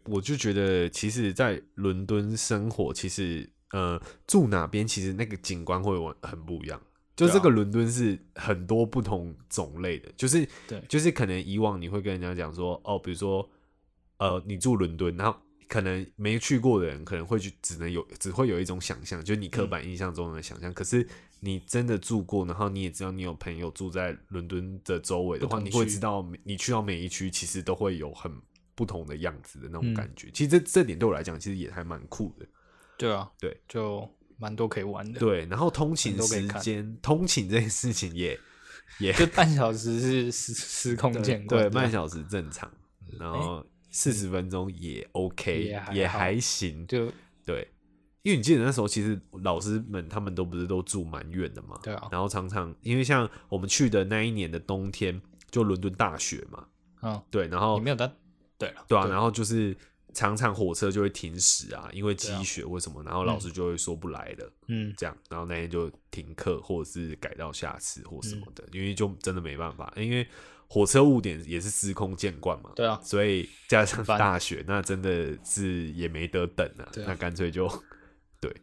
[0.06, 6.80] 我就觉得，其实，在伦敦生活，其实呃，住哪边，其实那个景观会完很不一样。
[7.14, 10.82] 就这个伦敦是很多不同种类的，就是对。
[10.88, 13.46] 就是可能以往你会跟人家讲说，哦，比如说
[14.20, 20.72] 呃，你住伦敦，然后可能没去过的人可能会去，只能有只会有一种想象，就是你刻板印象中的想象。
[20.74, 21.06] 可是
[21.40, 28.30] 你真的住过，然后你也知道你有朋友住在伦敦的周围的话，你会知道你去到每一区，其实都会有很
[28.74, 30.30] 不同的样子的那种嗯感觉。
[30.32, 32.46] 其实这这点对我来讲，其实也还蛮酷的。
[32.98, 34.06] 对啊，对，就
[34.38, 35.18] 蛮多可以玩的。
[35.18, 38.38] 对，然后通勤时间，通勤这件事情也
[38.98, 42.70] 也就半小时是时时空对见惯，对，半小时正常，
[43.18, 46.86] 然后四十分钟也 OK，也还也还行。
[46.86, 47.12] 就
[47.44, 47.66] 对，
[48.22, 56.66] 因为你记得那时候，其实老师们他们都不是都住蛮远的嘛，对啊，然后常常因为像我们去的那一年的冬天，就伦敦大雪嘛，
[57.02, 58.10] 嗯，对，然后你没有到，
[58.56, 59.76] 对了，对啊，然后就是
[60.12, 64.52] 常常火车就会停驶啊，因为积雪为什么，然后老师就会说不来了。
[64.68, 70.26] 嗯，这样，然后那天就停课，或者是改到下次或什么嗯的，因为就真的没办法，因为
[70.72, 77.08] 火车误点也是司空见惯嘛，对啊，所以加上大雪，那真的是也没得等啊，对啊。
[77.08, 77.68] 那干脆就
[78.40, 78.54] 对。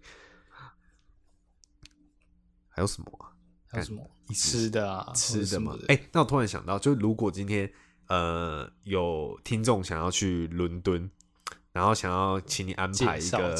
[2.69, 3.35] 还有什么啊？
[3.67, 4.09] 还有什么？
[4.33, 7.69] 吃的啊，吃的吗哎、那我突然想到，就如果今天
[8.07, 11.11] 呃有听众想要去伦敦，
[11.73, 13.55] 然后想要请你安排一个，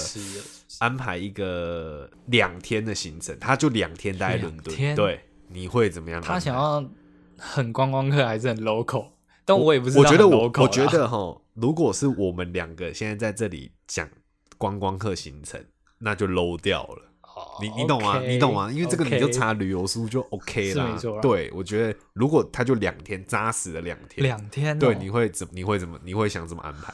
[0.79, 6.21] 安排一个两天的行程，他就两天待在伦敦，对，你会怎么样？
[6.21, 6.81] 他想要
[7.37, 9.07] 很观光客还是很 local？
[9.45, 14.09] 但我也不是我觉得我我觉得哈，如果是我们两个现在在这里讲
[14.57, 15.63] 观光客行程，
[15.99, 17.03] 那就 low 掉了。
[17.21, 18.71] 哦你你懂吗你懂吗？
[18.71, 20.99] 因为这个你就查旅游书就 OK 啦。
[21.21, 26.91] 对，我觉得如果他就两天扎实的两天，两天哦，对，你会怎你会怎么你会想怎么安排？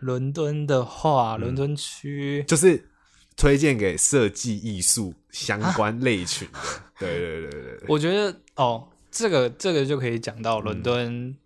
[0.00, 2.88] 伦敦的话，嗯伦敦区就是
[3.34, 6.58] 推荐给设计艺术相关类群的。
[7.00, 10.42] 对对对对对，我觉得哦，这个这个就可以讲嗯。
[10.42, 11.36] 到伦敦，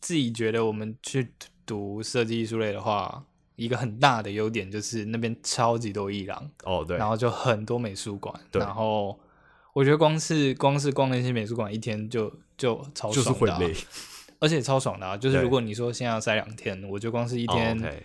[0.00, 1.32] 自己觉得我们去
[1.66, 3.24] 读设计艺术类的话，
[3.56, 8.60] 一个很大的优点就是那边超级多艺廊，哦对，然后就很多美术馆，对。
[8.60, 9.18] 然后
[9.72, 13.74] 我觉得光是光是逛那些美术馆一天就就超就是爽的啊、会累。
[14.40, 15.16] 而且超爽的啊！
[15.16, 15.42] 就是对。
[15.42, 18.02] 如果你说现在要塞两天，我就光是一哦天，OK。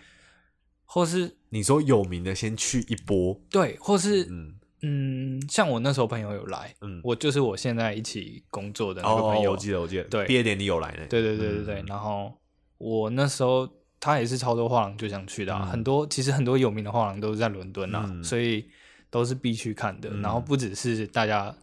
[0.85, 12.31] 或是你说有名的先去一波，对，或是嗯嗯像我那时候朋友有来，嗯，我就是我现在一起工作的那个朋哦，友，我记得我记得，对毕业典礼有来呢，对对对对对，嗯然后
[12.77, 13.67] 我那时候
[13.99, 18.65] 他也是超多画廊就想去的、啊，嗯很多其实很多有名的画廊都是在伦敦啊，嗯所以
[19.09, 20.09] 都是必去看的。
[20.11, 21.55] 嗯然后不只是大家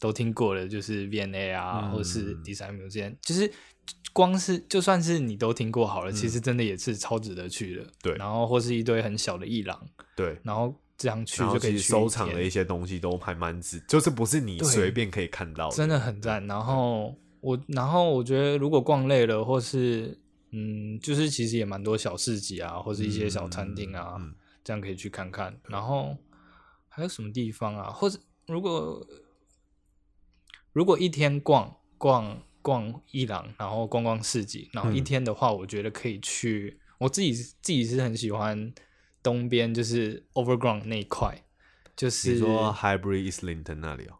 [0.00, 3.50] 都听过的，就是 V&A 啊，嗯或者是 Design Museum，就是
[4.12, 7.82] 光是就算是你都听过好了，其实真的也是超值得去的。
[7.82, 9.86] 嗯对然后或是一堆很小的艺廊，
[10.16, 10.38] 对。
[10.42, 16.44] 然后这样去就可以去收藏的一些东西都还蛮值，就是不是你随便可以看到的，真的很赞。
[16.48, 20.18] 然后我，然后我觉得如果逛累了，或是
[20.50, 24.16] 嗯，就是其实也蛮多小市集啊，或是一些小餐厅啊，
[24.64, 25.56] 这样可以去看看。
[25.68, 26.16] 然后
[26.88, 27.90] 还有什么地方啊？
[27.90, 29.06] 或者如果
[30.72, 38.72] 如果一天逛逛逛伊朗，然后逛逛市集，然后一嗯天的话，我觉得可以去我自己自己是很喜欢
[39.28, 41.44] 东边，就是 Overground 那一块，
[41.94, 44.14] 就是你说 Hybrid Islington 那里哦？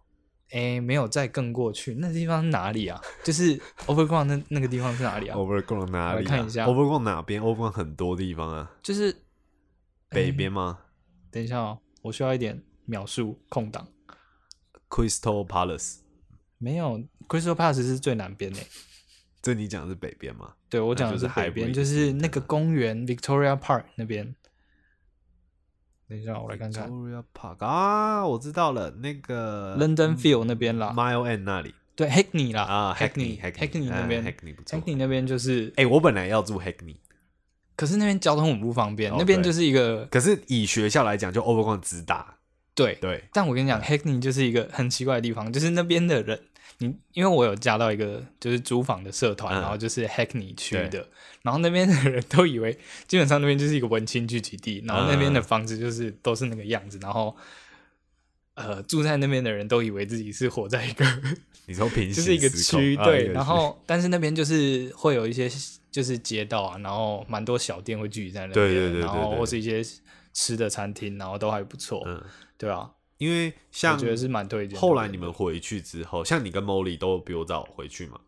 [0.51, 3.01] 哎，没有再更过去，那地方哪里啊？
[3.25, 6.29] 就是 Overground 那那个地方是哪里啊 Overground 哪里、啊？
[6.29, 9.25] 看一下 Overground 哪边？Overground 很多地方啊，就是
[10.11, 10.79] 北边吗
[11.31, 13.89] 等一下哦，我需要一点描述空档。
[14.91, 16.01] ？Crystal Palace，
[16.59, 18.67] 没有，Crystal Palace 是最南边诶。
[19.41, 20.55] 这你讲的是北边吗？
[20.69, 24.35] 对我讲的是北边，就是那个公园 Victoria Park 那边。
[26.09, 30.91] 等一下，我来看看 Victoria Park 啊，我知道了，那个 London Field 那边啦。
[30.97, 34.79] Mile End 那里对，Hackney 啦啊 Hackney Hackney Hackney 那边 Hackney 不错。
[34.79, 36.97] Hackney 那边就是，哎、我本来要住 Hackney，
[37.77, 42.37] 可是那边交通很不方便，哦那边就是一个可是以学校来讲，就 Overground 直达。
[42.75, 42.95] 对。
[43.01, 46.41] 对，但我跟你讲，Hackney 就是一个很奇怪的地方，就是那边的人，
[46.79, 49.61] 你因为我有加到一个就是租房的社团，嗯。
[49.61, 51.09] 然后就是 Hackney 区的，
[51.43, 57.37] 然后那边的人都以为基本上那边就是一个文青聚集地，然后那边的嗯房子就是都是那个样子，然后
[58.55, 61.05] 呃住在那边的人都以为自己是活在一个
[61.67, 65.51] 你说平行就是一个区，对，然后但是那边就是会有一些
[65.91, 69.83] 就是街道啊，然后蛮多小店会聚集在那边，对对对对然后或是一些
[70.33, 72.23] 吃的餐厅，然后都还不错，嗯，
[72.57, 72.89] 对啊，
[73.19, 74.79] 因为我像觉得是蛮推荐。
[74.79, 78.21] 后来你们回去之后，像你跟 Molly 都比我早回去嘛，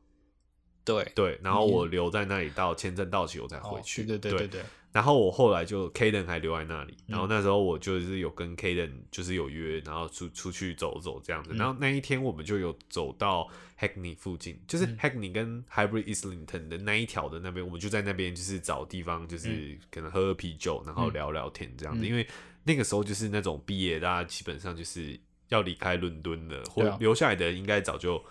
[0.85, 1.11] 对。
[1.15, 4.49] 对，然后我留在那里到签证到期我才回去，哦、对对对对。
[4.49, 4.63] 对，
[4.93, 7.13] 然后我后来就 Kaden 还留在那里，嗯。
[7.13, 11.51] 然后那时候我就是有跟 Kaden 就是有约，然后出出去走走这样子。
[11.55, 11.57] 嗯。
[11.59, 14.99] 然后那一天我们就有走到 Hackney 附近，就是嗯。
[14.99, 22.05] Hackney 跟 Hybrid Islington 的那一条的那边，我们就在那边就是找地方，就是可能喝喝啤酒，然后聊聊天这样子。
[22.05, 22.07] 嗯。
[22.07, 22.27] 因为
[22.65, 28.23] 那个时候就是那种毕业，大家基本上就是要离开伦敦的，或留下来的人应该早就。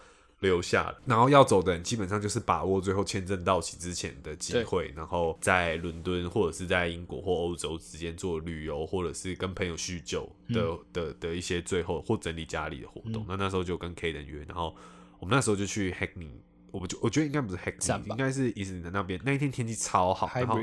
[0.42, 13.24] 留下了，然后要走的人基本上就是把握最后签证到期之前的机会，然后在伦敦或者是在英国或欧洲之间做旅游，或者是跟朋友叙旧的、的的一些最后或整理家里的活动。
[13.24, 14.74] 嗯那那时候就跟 K 人约，然后
[15.20, 16.32] 我们那时候就去 Hackney，
[16.72, 19.20] 我们就我觉得应该不是站 Hackney，应该是伊斯林那边。
[19.24, 20.58] 那一天天气超好，然后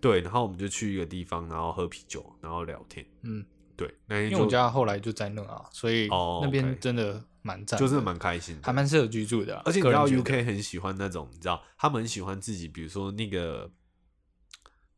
[0.00, 3.04] 对，然后我们就去一个地方，然后喝啤酒，然后聊天。
[3.22, 3.44] 嗯，
[3.76, 13.70] 对，那天因为我家后来就在那啊，所以哦那边真的蛮赞的，就是蛮开心的，还蛮适合居住的啊、而且你知道 UK 很喜欢那种，你知道他们很喜欢自己，比如说那个，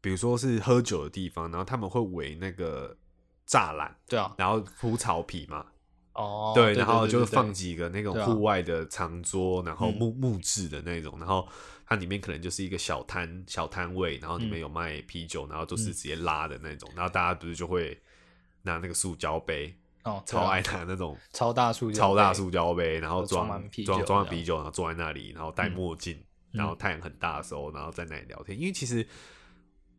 [0.01, 2.97] 比如说是喝酒的地方，然后他们会围那个
[3.49, 5.67] 栅栏，对啊，然后铺草皮嘛，
[6.17, 9.95] 哦，对，然后就对对放几个那种户外的长桌，然后嗯。
[9.97, 11.47] 木木质的那种，然后
[11.87, 17.99] 它里面可能就是一个小摊小摊位，然后里面嗯有卖啤酒，然后都是直接拉的那种，然后大家不是就会
[18.63, 25.73] 拿那个塑胶杯，哦，超爱拿那种超大塑胶超大塑胶杯，然后装装啤装酒装满啤酒，然后坐在那里，然后戴嗯。
[25.73, 26.17] 墨镜，
[26.53, 28.59] 嗯然后太阳很大的时候，然后在那里聊天。
[28.59, 29.07] 因为其实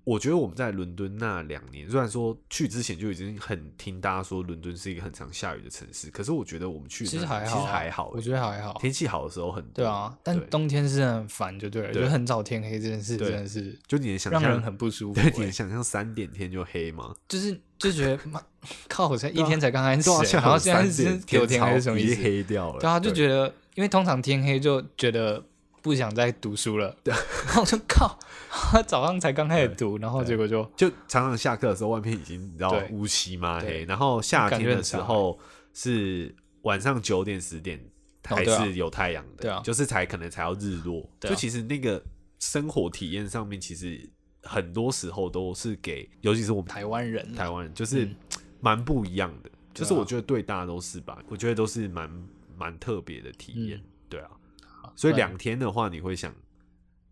[0.08, 17.14] 我觉得我们在伦敦那两年，虽然说去之前就已经很听大家说伦敦是一个很常下雨的城市，可是我觉得我们去其实还好其，实还好欸，我觉得还好，天气好的时候很多对啊，但冬天是很烦，就对了，对就很早天黑这件事真的是就你能想象让人很不舒服你能想象三点天就黑吗？
[17.28, 18.42] 就是就觉得妈
[18.88, 22.24] 靠，我才对啊一天才刚开始 然后现在是给我天黑是什么已经意思？
[22.24, 25.44] 黑掉了，对啊，就觉得因为通常天黑就觉得
[25.82, 27.18] 不想再读书了，然
[27.54, 28.18] 后我就靠，
[28.88, 35.40] 早上才刚开始读，然后结果就就常常下课的时候，外面已经你知道乌漆嘛黑，然后夏天的时候
[35.74, 37.80] 是晚上九点十点
[38.24, 41.10] 还是有太阳的，就是才可能才要日落。
[41.20, 42.04] 就其实那个
[42.40, 44.10] 生活体验上面，其实
[44.44, 47.38] 很多时候都是给，尤其是我们台湾人啊。
[47.38, 48.16] 台湾人，就是嗯。
[48.60, 49.52] 蛮不一样的。
[49.72, 52.10] 就是我觉得对大家都是吧，我觉得都是蛮
[52.58, 53.84] 蛮特别的体验，嗯。
[54.10, 54.32] 对啊。
[54.98, 56.36] 所以两天的话，你会想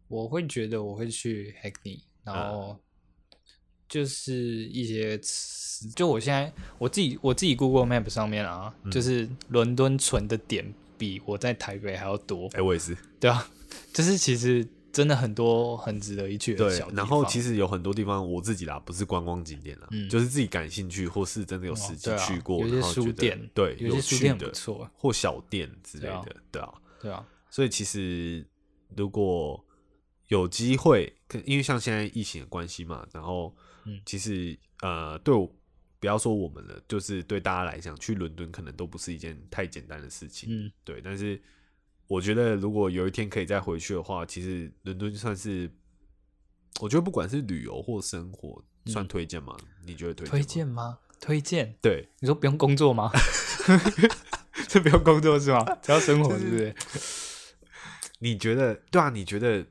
[0.10, 2.80] 我会觉得我会去 Hackney，然嗯后
[3.88, 8.92] 就是一些词，就我现在我自己我自己 Google Map 上面啊，嗯。
[8.92, 12.98] 就是伦敦存的点比我在台北还要多，哎、我也是。
[13.20, 13.48] 对啊，
[13.94, 16.96] 就是其实真的很多很值得一去的对小地，方。
[16.96, 20.10] 然后其实有很多地方我自己啦，不是观光景点啦，嗯。
[20.10, 26.74] 就是自己感兴趣或是真的有哦实际对啊去过，有些然后觉得书店对，有些书店不错，或小店之类对啊的，对啊。
[27.02, 27.24] 对啊，
[27.56, 28.46] 所以其实
[28.98, 29.66] 如果
[30.28, 35.50] 有机会，可因为像现在疫情的关系嘛，然后嗯其实呃，对我
[35.98, 41.00] 不要说我们了，就是对大家来讲，去伦敦可能都不是一件太简单的事情，嗯，对。
[41.02, 41.42] 但是
[42.08, 45.72] 我觉得，如果有一天可以再回去的话，其实伦敦算是，
[46.82, 49.56] 我觉得不管是旅游或生活，算嗯推荐吗？
[49.86, 50.30] 你觉得推荐？
[50.30, 50.44] 推？
[50.44, 51.00] 荐吗？
[51.22, 51.74] 推荐？
[51.82, 53.10] 对，你说不用工作吗？
[54.68, 55.64] 这不用工作是吗？
[55.82, 56.76] 只要生活是不是？
[58.20, 59.10] 你觉得对啊？
[59.10, 59.66] 你觉得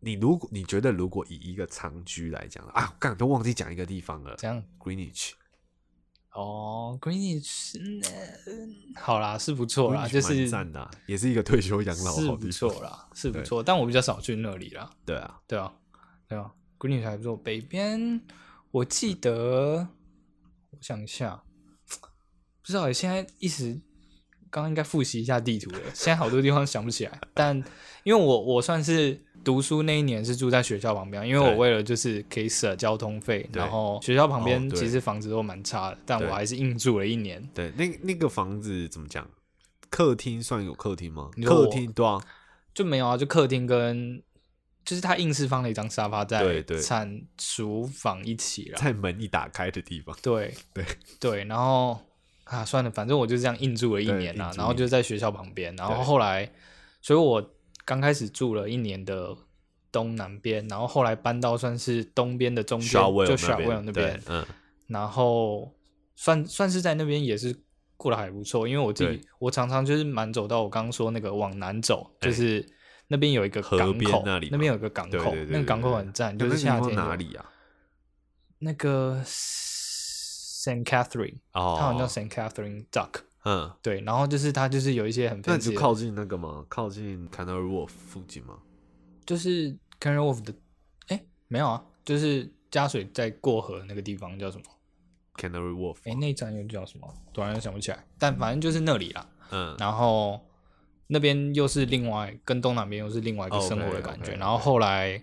[0.00, 5.32] 你如果你觉得如果以一个长居来讲啊，刚都忘记讲一个地方了这样，Greenwich，
[6.32, 7.78] 哦，Greenwich，
[8.46, 12.48] 嗯好啦，是不错啦，就是赞的啊、也是一个退休养老是不。
[12.50, 14.90] 错啦，是不对错，但我比较少去那里啦。
[15.04, 15.72] 对啊，对啊，
[16.28, 17.36] 对啊，Greenwich 还不错。
[17.36, 18.20] 北边
[18.70, 19.88] 我记得，
[20.70, 21.42] 我想一下，
[21.88, 23.80] 不知道欸现在一时
[24.54, 27.20] 刚刚应该复习一下地图了，现在好多地方想不起来。
[27.34, 27.56] 但
[28.04, 37.42] 因为我我算是读书那一年是住在学校旁边，因为我对为了就是可以省交通费，然后学校旁边其实房子都蛮差的，但我还是硬住了一年。
[37.52, 39.28] 对，那那个房子怎么讲？
[39.90, 41.30] 客厅算有客厅吗？
[41.44, 42.24] 客厅对啊，
[42.72, 44.22] 就没有啊，就客厅跟
[44.84, 48.78] 就是他硬是放了一张沙发在对对产厨房一起了。
[48.78, 50.16] 在门一打开的地方。
[50.22, 50.84] 对对
[51.18, 52.00] 对，然后
[52.44, 56.50] 啊，算了，反正我就这样硬住了一年啦硬，住然后就在学校旁边，然后后来，
[57.00, 57.50] 所以我
[57.84, 59.36] 刚开始住了一年的
[59.90, 64.44] 东南边，然后后来搬到算是东边的中间，就那 Shawwell 边，那边，，嗯，
[64.88, 65.74] 然后
[66.16, 67.56] 算算是在那边也是
[67.96, 72.66] 过得还不错，因为我自己我常常就是蛮走到我刚刚说那个往南走，哎就是
[73.08, 75.10] 那边有一个港口，边那里那边有个港？
[75.10, 77.44] 口，那个港口很赞，那就是夏天哪里啊？
[78.58, 79.22] 那个
[80.64, 86.64] Saint Catherine，哦，它好像叫 Saint Catherine Duck，嗯，对，然后就是它就是有一些很那就靠近那个吗？
[86.68, 88.58] 靠近 Canary Wharf 附近吗？
[89.26, 90.54] 就是 Canary Wharf 的，
[91.08, 94.64] 哎，没有啊，就是加水在过河那个地方叫什么
[95.36, 97.12] ？Canary Wharf，哎，那一站又叫什么？
[97.32, 99.28] 突然想不起来，但反正就是那里啦。
[99.50, 100.40] 嗯，然后
[101.08, 104.32] 那边又是另外跟东南边又是另外一个生活的感觉。
[104.36, 105.22] 然后后来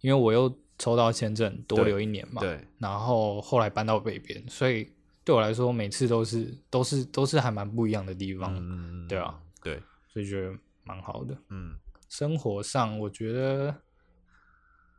[0.00, 4.90] 因为我又抽到签证多留一年嘛，对，然后后来搬到北边，所以
[5.22, 11.36] 对我来说每次都是都是都是还蛮不一样的地方，嗯，对啊，对，所以觉得蛮好的。
[11.50, 11.76] 嗯，
[12.08, 13.82] 生活上我觉得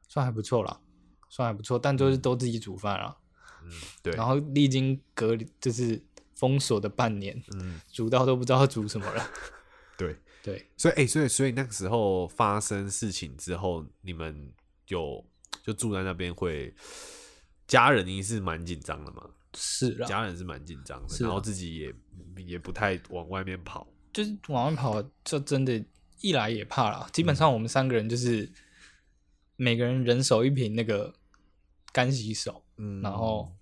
[0.08, 0.80] 算还不错啦，
[1.30, 3.18] 算还不错，但就是都自己煮饭啦。
[3.64, 3.72] 嗯，
[4.04, 6.00] 对，然后历经隔离就是
[6.36, 9.24] 封锁的半年，嗯，煮到都不知道煮什么了。
[9.98, 14.52] 对，对，所以，哎、所以，所以那个时候发生事情之后，你们
[14.88, 15.24] 有
[15.64, 16.74] 就住在那边会，
[17.68, 19.30] 家人一定是蛮紧张的嘛？
[19.54, 21.94] 是啦，家人是蛮紧张的，然后自己也
[22.46, 23.86] 也不太往外面跑。
[24.14, 25.84] 就是往外跑，就真的，
[26.22, 27.08] 一来也怕啦。
[27.14, 28.50] 基本上我们三个人就是
[29.56, 31.14] 每个人人手一瓶那个
[31.94, 33.54] 干洗手，嗯然后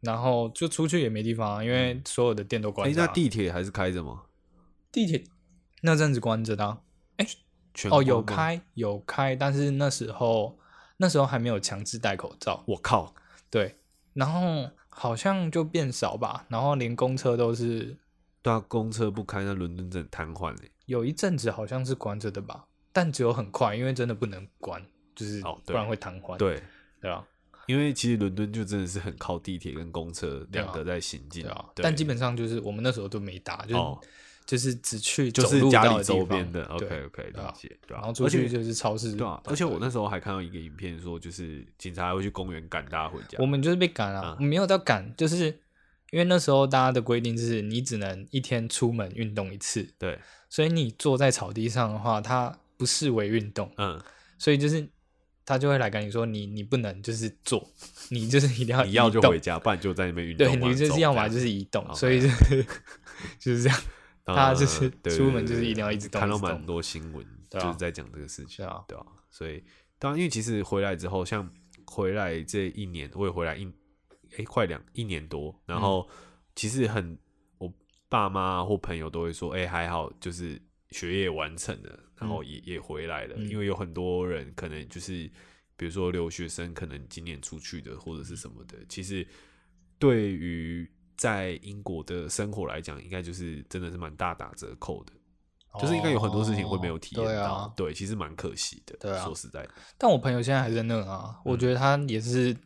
[0.00, 4.24] 然后就出去也没地方啊，因为所有的店都哎、关着啊、那地铁还是开着吗？
[4.92, 5.24] 地铁
[5.80, 6.82] 那阵子关着的啊、
[7.74, 10.56] 全哦，有开有开，但是那时候
[10.96, 13.12] 那时候还没有强制戴口罩，我靠，
[13.50, 13.76] 对，
[14.12, 17.96] 然后好像就变少吧，然后连公车都是
[18.40, 20.70] 对啊，公车不开，那伦敦真的瘫痪嘞。
[20.86, 24.80] 有一阵子好像是关着的吧，但只有很快，因为真的不能关，
[25.16, 26.36] 就是不然会瘫痪。
[26.36, 26.62] 对，
[27.00, 27.26] 对啊，
[27.66, 31.42] 因为其实伦敦就真的是很靠地铁跟公车两个在行进。
[31.42, 33.98] 对啊，但基本上就是我们那时候都没打，就是、哦
[34.46, 36.64] 就是只去就是家里周边的。
[36.64, 37.76] OK OK，对啊理解。
[37.86, 39.12] 对啊，然后出去就是超市。
[39.14, 43.38] 对啊，而且我那时候还看到一个影片，说就是警察还会去公园赶大家回家。
[43.38, 45.46] 我们就是被赶啊，嗯我们没有到赶，就是
[46.10, 50.18] 因为那时候大家的规定是你只能一天出门运动一次，对，
[50.48, 54.00] 所以你坐在草地上的话，它不视为运动，嗯，
[54.38, 54.86] 所以就是
[55.46, 57.66] 他就会来跟你说，你你不能就是坐，
[58.10, 60.68] 你就是一定要你要就回家，不然就在那边运动对。
[60.68, 62.66] 你就是要么就是移动，所以就是
[63.40, 63.80] 就是这样。
[64.24, 69.62] 嗯他就是对出门就是一定要一直动看到蛮多新闻，就是在讲这个事情，对啊对啊，所以
[69.98, 71.50] 当然，因为其实回来之后，像
[71.86, 73.70] 回来这一年，我也回来一
[74.38, 76.16] 哎快两一年多，然后嗯
[76.54, 77.18] 其实很
[77.58, 77.72] 我
[78.08, 80.60] 爸妈或朋友都会说，哎还好，就是
[80.90, 83.48] 学业完成了，然后也也回来了，嗯。
[83.48, 85.30] 因为有很多人可能就是
[85.76, 89.26] 比如说留学生，可能今年出去的或者是什么的，其实
[89.98, 95.12] 对于在英国的生活来讲，应该就是真的是蛮大打折扣的。
[95.80, 98.96] 就是应该有很多事情会没有体验到，对啊，对，其实蛮可惜的。
[99.00, 102.56] 对啊说实在的，但我朋友现在还在那啊，我觉得他也是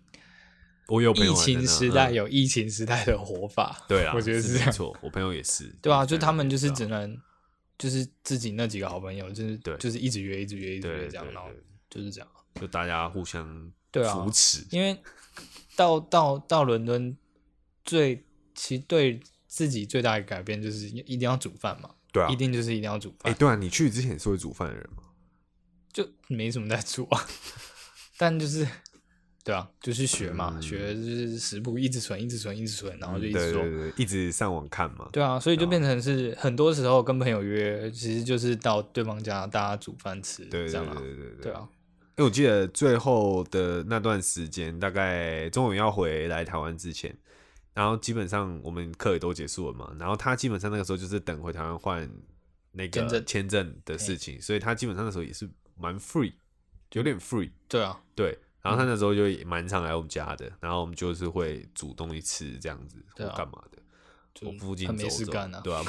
[0.88, 3.74] 我有朋友疫情时代嗯有疫情时代的活法。
[3.88, 4.64] 对啊，我觉得是这样。
[4.64, 7.18] 是没错，我朋友也是， 对啊，就他们就是只能
[7.78, 11.48] 就是自己那几个好朋友，就是对就是一直约，一直约，一直约这样，然后
[11.88, 12.28] 对，就是这样。
[12.60, 15.00] 就大家互相对啊扶持，因为
[15.74, 17.16] 到到到伦敦
[17.86, 18.22] 最
[18.58, 22.34] 其实对自己最大的改变就是一定要煮饭嘛，对啊一。
[22.34, 25.04] 定就是一定要煮饭哎，饭，对啊，你去之前是会煮饭的人吗？
[25.92, 27.26] 就没什么在煮啊。
[28.18, 28.66] 但就是
[29.44, 33.62] 对啊，就是学嘛，嗯学就是食谱一直存，一直存，一直存，然后就一直做。
[33.62, 35.08] 对对对，一直上网看嘛。
[35.12, 41.68] 对啊，所以就变成是很多时候跟朋友约，其实就是到对方家大家煮饭吃，对对这样啊，对对对对啊，
[42.16, 47.16] 因为我记得最后的那段时间，大概中远要回来台湾之前，
[47.78, 52.10] 然后基本上我们课也都结束了嘛，然后他基本上那个时候就是等回台湾换
[52.72, 53.80] 那个签证。
[53.84, 56.32] 的事情，所以他基本上那时候也是蛮 free，
[56.94, 58.36] 有点 free，对啊，对。
[58.62, 63.78] 然后他那时候就也蛮常来我们家的，然后我们就是会煮东西吃这样子，或干嘛的，
[64.34, 65.60] 就我附近很没走走事干啊。
[65.62, 65.82] 对啊，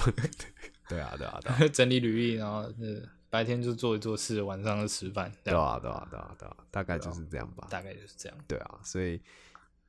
[0.88, 7.68] 对啊，对啊，对啊， 整理履历，然后是白天就做一做事，晚上就吃饭，对啊，对啊，对啊，对啊，大概就是这样吧。
[7.72, 8.38] 大概就是这样。
[8.48, 9.20] 对啊，所以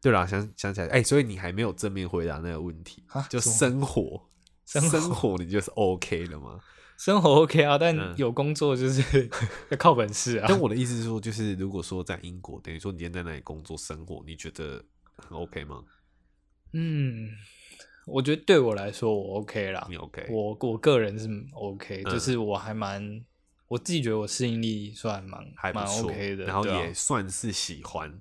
[0.02, 4.22] 对啦，想想起来，哎、所以你还没有正面回答那个问题啊，就生活，
[4.66, 6.58] 生活生活你就是 OK 的吗？
[6.96, 9.28] 生活 OK 啊，但嗯有工作就是
[9.70, 10.46] 要靠本事啊。
[10.48, 14.84] 但我的意思是说，就是如果说在英国，等于说你今天在那里工作生活，你觉得
[15.16, 15.82] 很 OK 吗？
[16.72, 17.30] 嗯，
[18.06, 20.26] 我觉得对我来说我 OK 啦你，OK？
[20.30, 23.24] 我我个人是 OK，、嗯就是我还蛮
[23.68, 28.20] 我自己觉得我适应力算蛮蛮还蛮 OK 的，然后也算是喜欢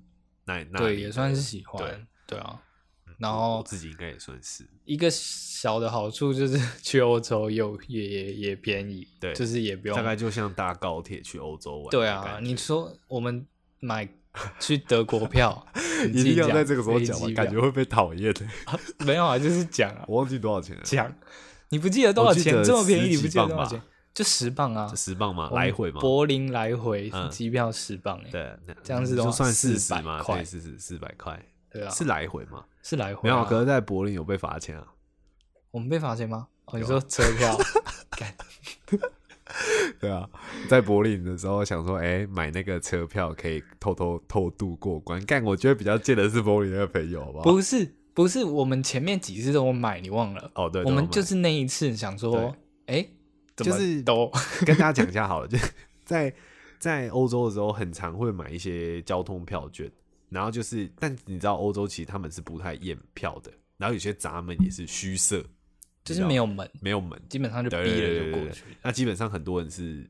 [0.50, 2.60] 那那对也算是喜欢，对啊。
[3.18, 11.90] 然后自己应该也算是，一个小的好处就是 去欧洲又也也也便宜，对就是也不用大概就像搭高铁去欧洲玩。
[11.90, 12.38] 对啊。
[12.40, 13.46] 你说我们
[13.80, 14.08] 买
[14.58, 15.66] 去德国票，
[16.14, 18.46] 一定要在这个时候讲感觉会被讨厌的。
[19.04, 21.14] 没有啊，就是讲啊，我忘记多少钱了，讲，
[21.68, 22.64] 你不记得多少钱？
[22.64, 23.82] 这么便宜，你不记得多少钱？
[24.12, 25.48] 就十磅啊，十磅嘛？
[25.50, 26.00] 来回嘛？
[26.00, 31.40] 柏林来回嗯机票十磅哎，对，这样子的话就算四400十嘛，块对，四十四百块，
[31.70, 32.64] 对啊，是来回吗？
[32.82, 34.86] 是来回、啊，没有，可是在柏林有被罚钱啊。
[35.70, 36.48] 我们被罚钱吗？
[36.66, 37.56] 哦，你说车票，
[38.10, 38.34] 干
[40.00, 40.28] 对啊，
[40.68, 45.24] 在柏林的时候想说，哎，买那个车票可以偷偷偷渡过关。
[45.24, 47.44] 干，我觉得比较贱的是柏林那个朋友，好不好？
[47.44, 50.50] 不是不是，我们前面几次都有买，你忘了？
[50.54, 52.54] 哦，对，我们就是那一次想说，
[52.86, 53.06] 哎，
[53.64, 54.30] 就是都
[54.66, 55.58] 跟大家讲一下好了，就
[56.04, 56.32] 在
[56.78, 59.90] 在欧洲的时候，很常会买一些交通票券，
[60.28, 65.44] 然后就是，但你知道欧洲其实他们是不太验票的，然后有些闸门也是虚设，
[66.04, 68.64] 就是没有门，没有门，基本上就对逼了就过去。
[68.82, 70.08] 那基本上很多人是，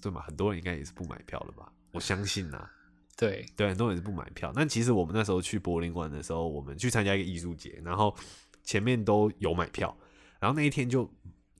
[0.00, 0.22] 对嘛？
[0.22, 1.70] 很多人应该也是不买票了吧？
[1.92, 2.68] 我相信呐、
[3.16, 4.52] 对，对，很多人是不买票。
[4.54, 8.14] 但其实我们那时候去柏林馆的时候，我们去参加一个艺术节，然后
[8.62, 9.96] 前面都有买票，
[10.40, 11.10] 然后那一天就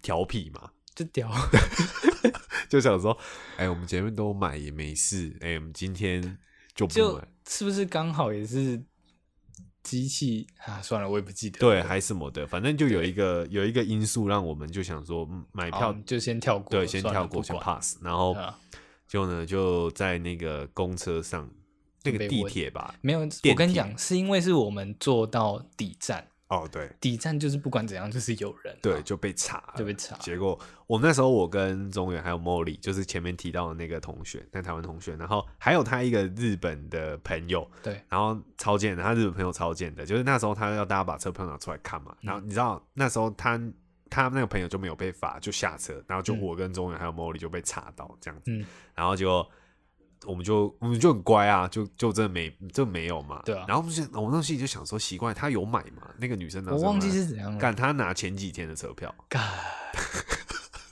[0.02, 1.30] 调皮嘛，就屌，
[2.68, 3.16] 就想说，
[3.58, 6.20] 哎、我们前面都买也没事，哎、我们今天
[6.74, 8.82] 就不就买，是不是刚好也是
[9.82, 10.80] 机器啊？
[10.80, 11.58] 算了，我也不记得。
[11.60, 18.34] 对，还什么的，反正就有一个有一个因素让我们就想说，嗯买票，就先跳过，对，先跳过，先 pass，然后
[19.06, 21.48] 就呢就在那个公车上，
[22.04, 26.90] 那个地铁吧，没有，我跟你讲，是因为是我们坐到底站，哦，对。
[27.00, 43.60] 底站就是不管怎样就是有人啊，对，就被查了，就被查结果我那时候我跟中原还有茉莉，就是前面提到的那个同学，那台湾同学，然后还有他一个日本的朋友，对，然后超贱的，他日本朋友超贱的，就是那时候他要大家把车票拿出来看嘛，然后你知道那时候他
[44.08, 46.40] 他那个朋友就没有被罚，就下车，然后就嗯。
[46.40, 49.44] 我跟中原还有茉莉就被查到这样子，嗯，然后就
[50.24, 56.08] 我们就我们就很乖啊，就就真的没就没有嘛，对啊然后我们就我那时候就想说奇怪，他有买吗？
[56.18, 57.58] 那个女生那时候我忘记买是怎样了。
[57.58, 59.42] 干他拿前几天的车票，干，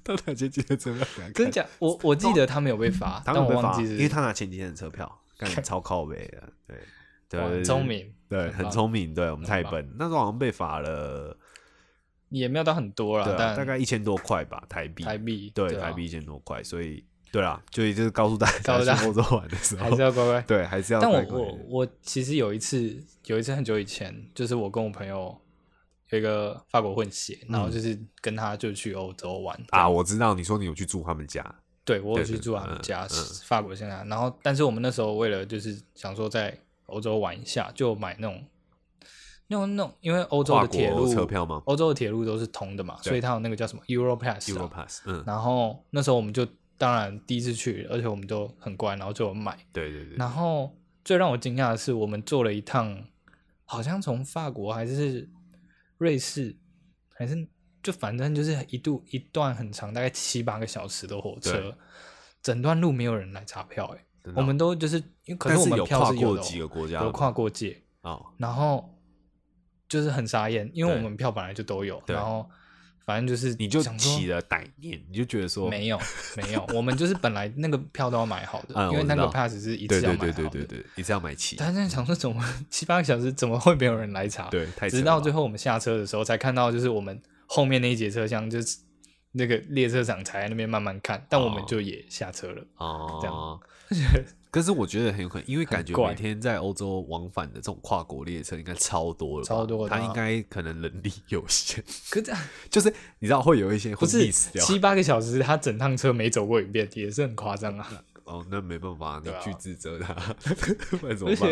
[0.04, 1.64] 他拿前几天的车票真假？
[1.80, 6.52] 我我记得他没有被罚，但他们被罚，我忘记是因为他拿前几天的车票，干 超靠背的，
[7.28, 11.36] 对对聪，明，对，很棒聪明，对我们太笨，那时候好像被罚了，
[12.28, 17.04] 也没有到很多了，但大概一千多块吧，台币，台币对，啊台币一千多块，所以
[17.34, 20.40] 对啦，所以就是告诉大家欧洲玩的时候还是，要乖乖。
[20.42, 25.36] 对，还是要但我乖乖的我我其实有一次，有一次很久以前，就是我跟我朋友
[26.10, 31.44] 有一个法国混血，然后就是跟他就去欧洲玩嗯啊，，我知道你说你有去住他们家，
[31.84, 36.56] 对我有去住他们嗯家嗯，法国现在，然后但是我们那时候为了就是想说在
[36.86, 38.44] 欧洲玩一下，就买那种
[39.48, 46.46] 那种那种，因为欧洲的铁路车票吗欧洲的铁路都是通的嘛，所以它有那个叫什么 Europass 啊 Europass，嗯，然后那时候我们就
[46.76, 49.56] 当然第一次去，而且我们都很乖，然后就有买。
[49.72, 53.06] 对对对，然后最让我惊讶的是，我们坐了一趟，
[53.64, 55.28] 好像从法国还是
[55.98, 56.56] 瑞士，
[57.14, 57.48] 还是
[57.82, 61.76] 就反正就是一度一段很长，大概七八个小时的火车，
[62.42, 64.40] 整段路没有人来查票、欸，真的。
[64.40, 64.96] 我们都就是
[65.26, 68.90] 因为可但是我们票是有的哦过几个国家，有跨过界，哦，然后
[69.88, 72.48] 就是很傻眼，因为我们票本来就都有，然后
[73.04, 76.00] 反正就是你就想起了歹念，你就觉得说，没有
[76.36, 80.48] 没有，我们就是本来那个票都要买好的，嗯因为那个 pass 是一对次要对买好的。
[80.50, 84.48] 对对对对，一次要买齐，但是想说怎么 七八个小时怎么会没有人来查？
[84.48, 88.78] 对，太直到最后我们下车的时候才看到，就是我们后面那一节车厢，就是
[89.32, 92.62] 那个列车长才在那边慢慢看，但我们哦就也下车了。
[92.78, 93.60] 这哦样。
[94.54, 102.40] 可是我觉得很有可能，因为感觉每天在欧洲往返的这种跨国列车应该超多了吧，超多的啊他应该可能人力有限，可这样
[102.70, 102.88] 就是
[103.18, 108.04] 你知道会有一些会不是七八个小时，他整趟车没走过一遍，也是很夸张啊！
[108.22, 110.14] 哦，那没办法，你去自责他，
[110.98, 111.50] 不然怎么办？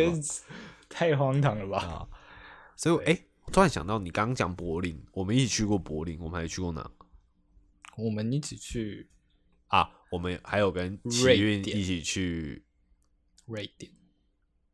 [0.89, 1.79] 太荒唐了吧？
[1.79, 2.07] 啊，
[2.77, 6.89] 所以哎、我突然想到，你刚刚讲柏林，我们一起去过柏林，我们还去过哪？
[7.97, 9.09] 我们一起去
[9.67, 9.91] 啊？
[10.11, 12.63] 我们还有跟奇运一起去
[13.47, 13.91] 瑞典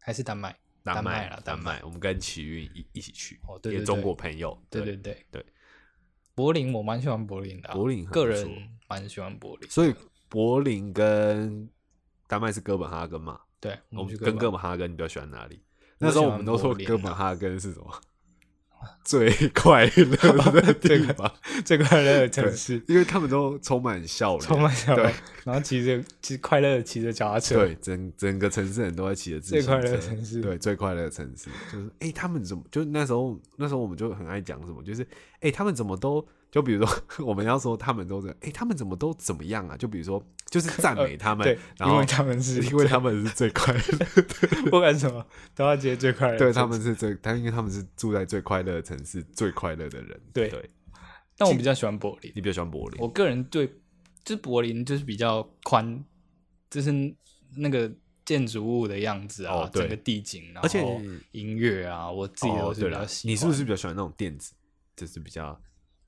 [0.01, 0.57] 还是丹麦？
[0.85, 5.47] 丹丹麦麦啦丹麦，我们跟奇运一一起去，哦对对一个中国朋友，对对对对对。
[6.35, 8.49] 柏林我蛮喜欢柏林的啊、柏林个人
[8.89, 9.69] 蛮喜欢柏林。
[9.69, 9.95] 所以
[10.29, 11.69] 柏林跟
[12.27, 13.41] 丹麦是哥本哈根嘛？
[13.61, 15.61] 对，我们去跟哥本本哈根，你比较喜欢哪里？
[15.99, 18.01] 那时候我们都说哥本哈根是什么？
[19.05, 21.33] 最快乐的地方，
[21.65, 25.11] 最快乐的城市，因为他们都充满笑容，充满笑容
[25.45, 30.41] 然后骑着骑快乐的骑着脚踏车，对，整整个城市人都在骑着自行车，最快乐的城市。
[30.41, 32.63] 对，最快乐的城市，就是哎、诶他们怎么？
[32.71, 39.77] 就那时候，那时候我们就很爱讲什么，就是哎、诶他们怎么都，就比如说 我们要说他们都这样，哎、他们怎么都怎么样啊？
[39.77, 44.07] 就比如说，就是赞美他们， 呃对，然后因为他们是 因为他们是最快乐的，
[44.71, 45.25] 不管什么
[45.55, 50.71] 都要接最快乐对，他们是最，他因为他们是住在最快乐的城市，最快乐的人，对对，
[51.37, 52.33] 但我比较喜欢柏林。
[52.35, 53.67] 你比较喜欢柏林，我个人对，
[54.25, 56.03] 就是柏林就是比较宽，
[56.71, 56.91] 就是
[57.57, 57.91] 那个
[58.25, 61.01] 建筑物的样子啊，哦整个地景，然而且后
[61.33, 63.33] 音乐啊，我自己都哦，是，比较喜欢。
[63.33, 64.55] 你是不是比较喜欢那种电子，
[64.97, 65.59] 就是比较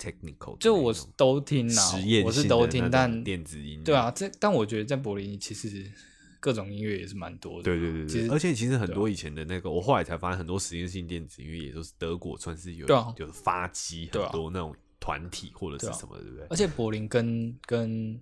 [0.00, 0.56] technical？
[0.58, 5.92] 就我是都听啊实验，我是都听，但电子音乐，对啊，这但我觉得在柏林其实
[6.40, 7.64] 各种音乐也是蛮多的。
[7.64, 12.86] 对对对对，其实而且其实很多以前的那个，我后来才发现，很多实验性电子音乐也都是德国算是有
[13.18, 16.46] 有发机对啊很多那种团体或者是什么，对不对？
[16.48, 18.18] 而且柏林跟跟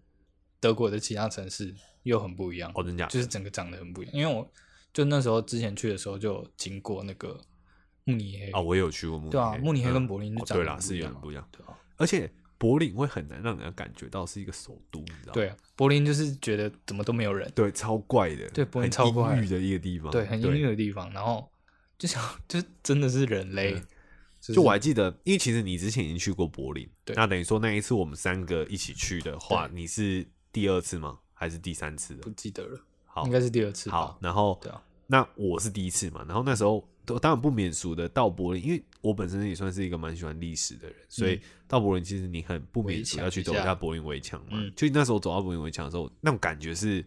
[0.60, 1.72] 德国的其他城市
[2.02, 3.10] 又很不一样，哦，真假的？
[3.12, 4.14] 就是整个长得很不一样。
[4.14, 4.50] 因为我
[4.92, 7.40] 就那时候之前去的时候就经过那个
[8.10, 15.32] 慕尼黑啊，我也有去过慕尼黑，对啊，慕尼黑嗯跟柏林就长得哦对啦，是有点不一样，对啊，而且柏林会很难让人家感觉到是一个首都，你知道吗？
[15.34, 21.48] 对啊，柏林就是觉得怎么都没有人，对，超怪的，对柏林很超郁的一个地方，对，很阴郁的地方，然后
[21.98, 23.86] 就想就真的是人类，嗯
[24.40, 31.18] 就就我还记得，因为其实你之前已经去过柏林，对那等于说那一次我们三个一起去的话，你是第二次吗？
[31.34, 32.30] 还是第三次的不？
[32.30, 44.52] 记得了，好应，该是第二次好，，然后对啊，那我是第一次嘛，然后那时候都当然不免俗的到柏林，因为我本身也算是一个蛮喜欢历史的人，所以到柏林其实你很不免俗要去走一下柏林围墙嘛。
[44.52, 47.02] 嗯就那时候走到柏林围墙的时候，那种感觉是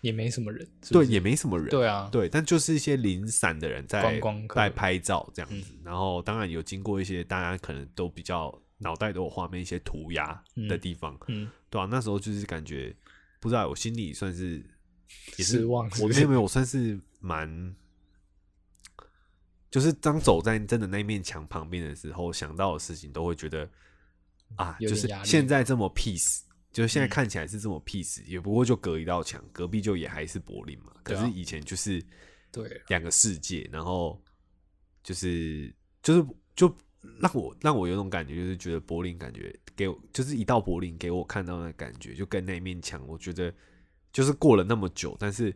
[0.00, 4.20] 也没什么人，对，也没什么人，对啊，对，但就是一些零散的人在
[4.54, 12.94] 在拍照这样子，然后当然有经过一些大家可能都比较脑袋都有画面一些涂鸦的地方，嗯，对啊，那时候就是感觉
[13.40, 14.62] 不知道，我心里算是
[15.38, 17.48] 也是失望我没有没有，我算是蛮，
[19.74, 23.68] 就是当走在真的那面墙旁边的时候，想到的事情都会觉得
[24.54, 26.42] 啊，就是现在这么 peace。
[26.70, 30.92] 就是现在嗯看起来是这么 peace，、也不过就隔一道墙，隔壁就也还是柏林嘛。
[31.02, 32.00] 可是以前就是
[32.52, 34.22] 对两个世界，然后
[35.02, 36.72] 就是就是就
[37.18, 43.52] 让我让我有种感觉，就是觉得柏林感觉给我就是一到柏林给我看到的感觉，就跟那面墙，我觉得
[44.12, 45.52] 就是过了那么久，但是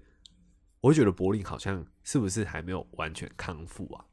[0.81, 4.05] 我会觉得柏林好像是不是还没有完全康复啊？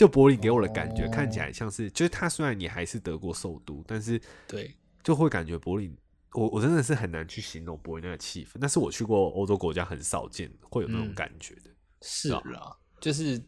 [0.00, 5.94] 就柏林给我的感觉、哦看起来像是，就是它虽然你还是德国首都，但是对，就会感觉柏林，
[6.32, 8.56] 我我真的是很难去形容柏林那个气氛。
[8.58, 11.70] 但是我去过欧洲国家，很少见会有那种嗯感觉的。
[12.00, 13.38] 是啊啦，就是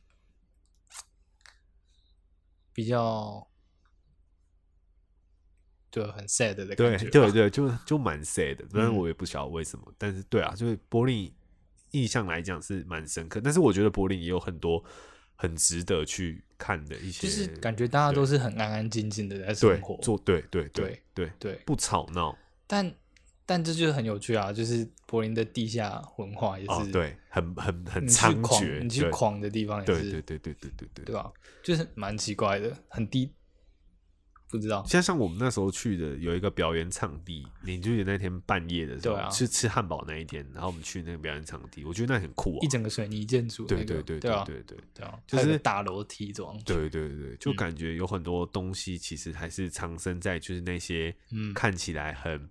[2.75, 3.49] 比较
[5.91, 9.91] 对很 sad 的感觉对，对对，就就蛮 sad 的，但是嗯我也不晓得为什么。
[9.97, 11.35] 但是对啊，就是柏林
[11.93, 14.85] 印象来讲是蛮深刻，但是我觉得柏林也有很多
[15.43, 22.39] 很值得去看的一些，就是感觉大家都是很安安静静的在生活，做对对对对对，不吵闹。
[22.69, 22.95] 但
[23.45, 31.33] 但这就是很有趣啊，就是柏林的地下文化也是，对，很很很猖獗，你去狂的地方也是，对对对对对对对，对吧？
[31.65, 33.33] 就是蛮奇怪的，很低。
[34.53, 34.85] 不知道。
[34.87, 39.31] 像像我们那时候去的有一个表演场地，你就得那天半夜的时候，对啊。
[39.31, 42.69] 是吃汉堡那一天，然后我们去那个表演场地，我觉得那很酷啊一。
[42.69, 45.07] 整个水泥建筑、那个，对对对对啊，对对对。
[45.07, 47.57] 啊，就是还有个大楼梯走上去，对对对对，就嗯。
[47.57, 51.55] 感觉有很多东西其实还是藏身在就是那些嗯。
[51.55, 52.51] 看起来很，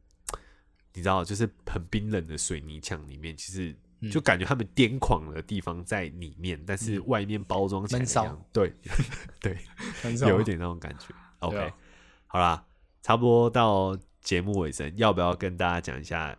[0.95, 4.09] 你知道，就是很冰冷的水泥墙里面，其实嗯。
[4.09, 8.25] 就感觉他们癫狂的地方在里面，但是外面包装起来闷骚。
[8.25, 8.73] 样，对
[9.39, 9.55] 对，
[10.01, 11.13] 很少有一点那种感觉。
[11.39, 11.73] OK，、对啊
[12.31, 12.63] 好啦，
[13.01, 16.37] 差不多到节目尾声，要不要跟大家讲一下？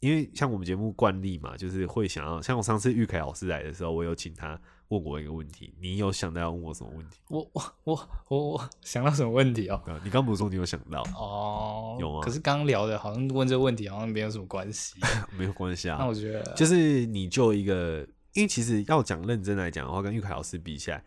[0.00, 4.58] 因为像我们节目惯例嘛，就是会想要，像我上次玉凯老师来的时候，我有请他
[4.88, 7.18] 问我一个问题，你有想到要问我什么问题？
[7.28, 9.82] 我我我我我想到什么问题哦？
[9.84, 11.02] 呃你刚不是说你有想到？
[11.14, 14.98] 哦，有吗可是刚刚聊的好像问这个问题好像没有什么关系。
[15.36, 17.98] 没有关系啊那，我觉得就是你就一个，
[18.32, 21.04] 因为其实要讲认真来讲的话，跟玉凯老师比起来，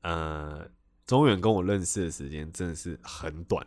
[0.00, 0.66] 呃，
[1.06, 3.66] 中远跟我认识的时间真的是很短。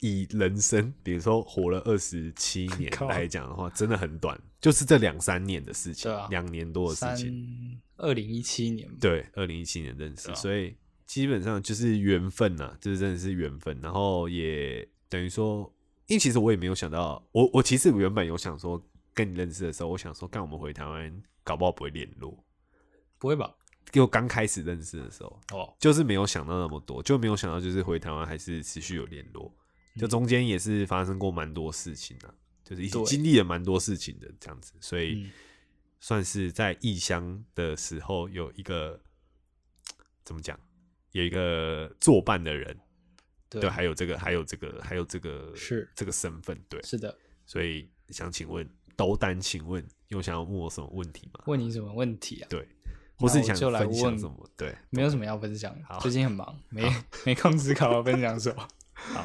[0.00, 7.80] 以人生，比如说活了二十七年 来讲的话，真的很短，就是这两三年的事情两、年多的事情。
[7.98, 10.74] 二零一七年吧，对，二零一七年认识，啊所以
[11.06, 13.80] 基本上就是缘分呐、这真的是缘分。
[13.80, 15.72] 然后也等于说，
[16.08, 22.44] 因为其实我也没有想到，我我其实原本有想说跟你认识的时候，我想说，干我们回台湾，搞不好不会联络。
[23.18, 23.54] 不会吧？
[23.90, 29.52] 就刚开始认识的时候，哦，就是没有想到那么多，就没有想到就是回台湾还是持续有联络，
[29.96, 35.30] 就中间也是发生过蛮多事情啊，就是一起经历了蛮多事情的这样子，所以嗯。
[36.04, 39.00] 算是在异乡的时候有一个
[40.24, 40.58] 怎么讲，
[41.12, 42.76] 有一个作伴的人，
[43.48, 43.60] 对。
[43.60, 45.88] 对，还有这个，还有这个，还有这个是。
[45.94, 47.16] 这个身份，对，是的。
[47.46, 51.44] 所以想请问斗胆，请问有想要问我什么问题吗？
[51.46, 52.48] 问你什么问题啊？
[52.50, 52.66] 对，
[53.22, 54.34] 或是你想就来分享问什么？
[54.56, 56.82] 对，没有什么要分享好，最近很忙，没
[57.24, 58.62] 没空思考要分享什么。
[58.94, 59.24] 好，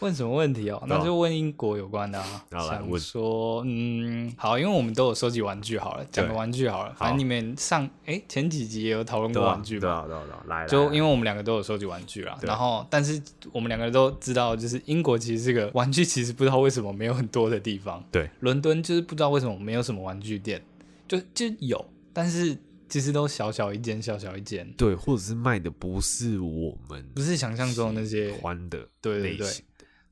[0.00, 0.82] 问什么问题哦？
[0.86, 2.44] 那就问英国有关的啊。
[2.50, 6.94] 想说，嗯，好，因为我们都有收集玩具，好了，讲个玩具好了。
[6.94, 13.20] 反正你们上哎前几集也有讨论过玩具嘛，对啊，对来，就因为为我们两个都有收集玩具啦，然后但是
[13.52, 18.02] 我们两个都知道，就是英国其实是个玩具，其实不知道为什么没有很多的地方。
[18.12, 20.62] 对，伦敦就是不知道为什么没有什么玩具店，
[21.08, 22.56] 就就有，但是
[22.88, 28.40] 其实都小小一间，小小一间，对，或者是卖的不是我们不是想象中的那些喜。
[28.40, 29.36] 欢的对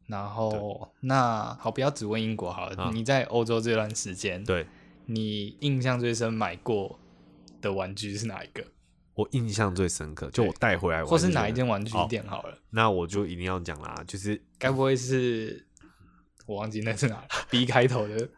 [0.06, 4.64] 然后那好，不要只问英国好了，啊你在欧洲这段时间，对
[5.06, 7.00] 你印象最深买过
[7.60, 8.64] 的玩具是哪一个，
[9.14, 11.84] 我印象最深刻，就我带回来玩，或是哪一间玩？
[11.84, 12.56] 具店好了？
[12.70, 15.66] 那我就一定要讲啦，就是该不会是
[16.46, 18.28] 我忘记那是哪了？B 开头的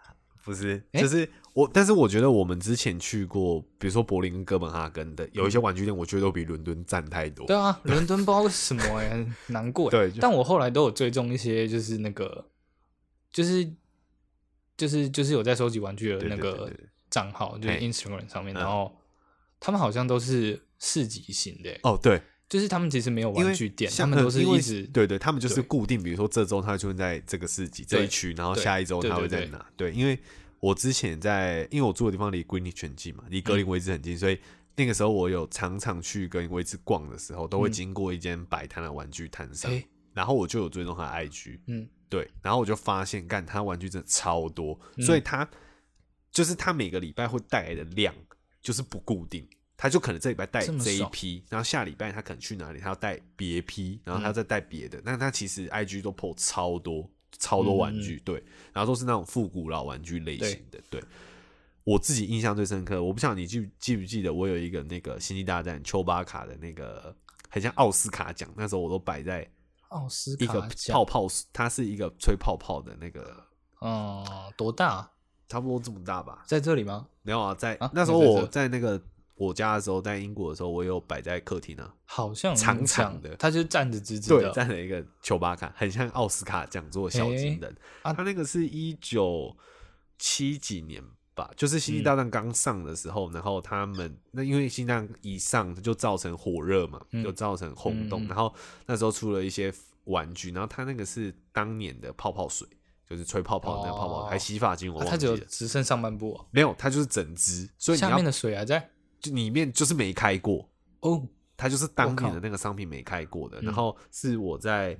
[0.48, 7.46] 不是，诶就是我，但是我觉得我们之前去过，比如说柏林跟哥本哈根的，有一些玩具店，我觉得都比伦敦赞太多。
[7.46, 9.90] 对啊，伦敦不知道为什么哎、很 难过欸。
[9.90, 12.46] 对就但我后来都有追踪一些，就是那个，
[13.30, 13.70] 就是
[14.76, 18.96] 就是就是有在收集玩具的那个对对对对账号，就是 Instagram 上面，嗯然后
[19.60, 29.64] 他们好像都是市集型的欸、哦，对，就是他们其实没有玩具店，他们都是一直对对，他们就是固定，比如说这周他会出现在这个市集这一区，然后下一周他会在哪？
[29.76, 30.18] 对，因为
[30.60, 34.38] 我之前在，因为我住的地方离 Greenwich 很近嘛，离格林威治很近，所以
[34.76, 37.72] 那个时候我有常常去格林威治逛的时候，都会嗯。
[37.72, 39.84] 经过一间摆摊的玩具摊上，哎
[40.14, 41.86] 然后我就有追踪他的 IG，嗯。
[42.08, 45.04] 对，然后我就发现，干他玩具真的超多，嗯。
[45.04, 45.46] 所以他
[46.32, 48.14] 就是他每个礼拜会带来的量
[48.62, 49.46] 就是不固定，
[49.78, 57.08] 他就可能这礼拜带这一批，然后下礼拜他可能去哪里，他要带别批，然后嗯他再带别的，那他其实 IG 都 PO 超多
[57.38, 61.02] 超多玩嗯具，对，然后都是那种复古老玩具类型的，对。
[61.84, 67.16] 我自己印象最深刻，我不晓得你记记不记得，我有一个那个《星际大战》丘巴卡的那个，
[67.48, 69.48] 很像奥斯卡奖，那时候我都摆在
[69.88, 70.60] 奥斯卡一个
[70.92, 73.42] 泡泡，它是一个吹泡泡的那个，
[73.80, 74.22] 嗯，
[74.54, 75.10] 多大？
[75.48, 76.44] 差不多这么大吧。
[76.46, 77.06] 在这里吗？
[77.22, 79.02] 没有啊，在、啊那时候我在那个
[79.38, 87.74] 我家的时候，在英国的时候，我有摆在客厅啊，好像长长的它就站着直直对，的，站了一个球巴卡，很像奥斯卡讲座小金人。
[88.02, 89.56] 啊他那个是一九
[90.18, 91.02] 七几年
[91.34, 98.52] 吧，就是《星际大战》刚上的时候，然后他们那因为《星际大战》一上就造成火热嘛，嗯就造成轰动，然后
[98.86, 99.72] 那时候出了一些
[100.04, 102.66] 玩具，然后它那个是当年的泡泡水，
[103.08, 105.38] 就是吹泡泡的那个泡泡，哦还洗发精，我忘记了。
[105.48, 108.90] 只剩上半部哦，没有，它就是整只，所以下面的水还在
[109.20, 110.68] 就里面就是没开过，
[111.00, 113.60] 哦，它就是当年的那个商品没开过的。
[113.60, 114.98] 嗯然后是我在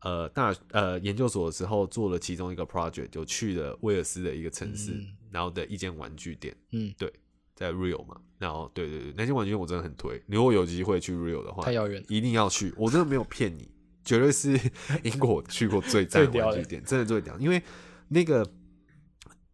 [0.00, 7.12] 呃大呃研究所的时候做了其中一个 project，就去了威尔斯的一个城市，嗯然后的一间玩具店，嗯，对
[7.54, 8.20] 在 Rio 嘛。
[8.38, 12.72] 然后对对对，那间玩具店我真的很推，如果有机会去 Rio 的话太，遥远，一定要去。
[12.76, 13.70] 我真的没有骗你，
[14.02, 14.58] 绝对是
[15.04, 17.38] 英国去过最赞的玩具店，真的最屌。
[17.38, 17.62] 因为
[18.08, 18.42] 那个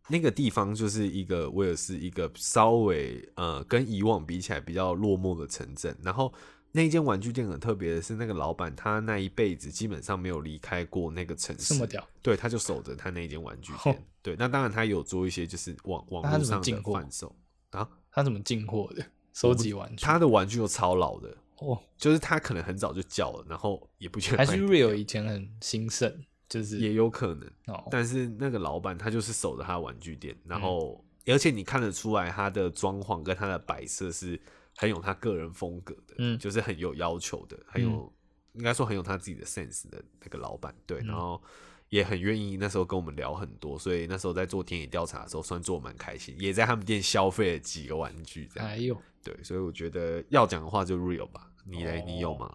[0.09, 6.33] 那个地方就是一个威尔士一个稍微呃跟以往比起来比较落寞的城镇，然后
[6.73, 14.05] 那一间玩具店很特别的是，那个老板他那一辈子基本上没有离开过那个城市，这么屌，对，他就守着他那一间玩具店。
[14.23, 17.35] 对，那当然他有做一些就是网网络上的贩售。
[17.71, 19.05] 啊，他怎么进货的？
[19.35, 27.87] 收集玩具，他的玩具又超老的哦，就是他可能很早就叫了，然后也不觉得还是 real 以前很兴盛，就是也有可能哦。
[27.91, 34.41] 但是那个老板他就是守着他的玩具店，然后而且你看得出来他的装潢跟他的摆设是
[34.77, 38.13] 很有他个人风格的，嗯，就是很有要求的，很有
[38.53, 41.43] 应该说很有他自己的 sense 的那个老板，对，然后。
[41.89, 48.69] 也很愿意那时候跟我们聊很多，所以那时候在做田野调查的时候，算做蛮开心，也在他们店消费了几个玩具，这样。
[48.69, 52.53] 哎呦，对，所以我觉得要讲的话就 real 吧，你嘞，你有吗？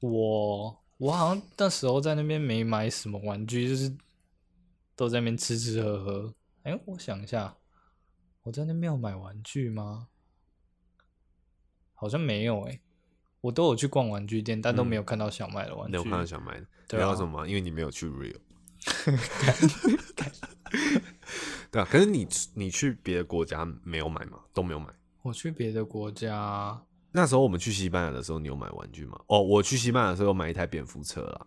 [0.00, 3.90] 我我好像那时候在那边没买什么玩具，就是
[4.94, 6.34] 都在那边吃吃喝喝。
[6.62, 7.56] 哎，我想一下，
[8.42, 10.08] 我在那边有买玩具吗？
[11.94, 12.78] 好像没有哎，
[13.40, 15.92] 我都有去逛玩具店，但都没有看到小麦的玩具。
[15.92, 17.16] 没有看到小麦的，对啊？
[17.16, 17.48] 什么？
[17.48, 18.36] 因为你没有去 real。
[21.70, 24.40] 对啊，可是你你去别的国家没有买吗？
[24.52, 24.88] 都没有买。
[25.22, 26.82] 我去别的国家，
[27.12, 29.20] 那时候我们去西班牙的时候，你有买玩具吗？
[29.26, 31.46] 哦，我去西班牙的时候买一台蝙蝠车啦，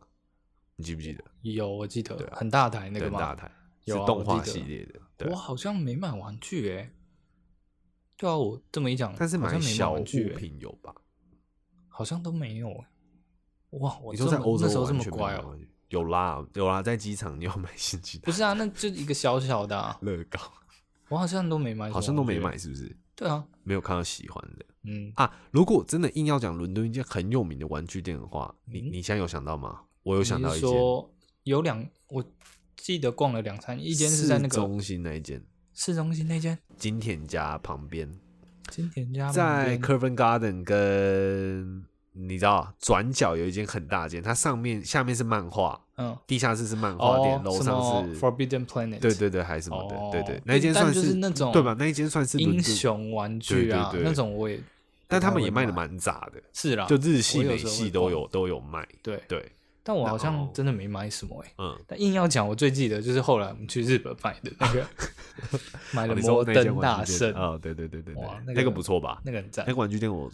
[0.76, 1.24] 你记不记得？
[1.42, 3.14] 有，我记得，很大台那个很？
[3.14, 3.52] 大台，
[3.86, 5.30] 是动画系列的。
[5.30, 6.92] 我好像没买玩具诶。
[8.18, 10.94] 对啊，我这么一讲，但是买小物品有吧？
[11.88, 12.70] 好像都没有。
[13.72, 15.58] 哇，我说在欧洲那时候这么乖哦。
[15.90, 20.40] 有啦有啦，在机场你要买新机不是啊，那就一个小小的乐高，
[21.08, 22.96] 我好像都没买，好像都没买，是不是？
[23.24, 24.66] 对啊，没有看到喜欢的。
[24.84, 25.12] 嗯。
[25.16, 29.82] 啊，如果真的硬要讲伦敦一间很有名的玩具店的话，你你现在有想到吗？
[30.04, 30.70] 我有想到一间，
[31.44, 32.24] 有两，我
[32.76, 35.42] 记得逛了两餐，一间是在那个中心那一间，
[35.74, 36.60] 市中心那间？
[36.78, 38.14] 金田家旁边，
[38.70, 41.86] 金田家在 Curven Garden 跟。
[42.16, 51.76] 你知道，转角有一间很大间，它上面下面是漫画，嗯，地下室是漫画店，楼上是 Forbidden Planet，对对对，还是什么的，对对，那一间算是那种对吧？
[51.78, 54.60] 那一间算是英雄玩具啊，那种我也，
[55.08, 59.22] 但他们也卖的蛮杂的，是啦，就日系美系都有都有卖，对。
[59.28, 59.52] 对，
[59.84, 64.88] 但我好像真的没买什么哎，嗯，但硬要讲，我最记得就是后来我们去日本买的那个，
[65.94, 67.32] 买了摩登大圣。
[67.34, 69.22] 啊，对对对对对，那个不错吧？
[69.24, 70.32] 那个很赞，那个玩具店我。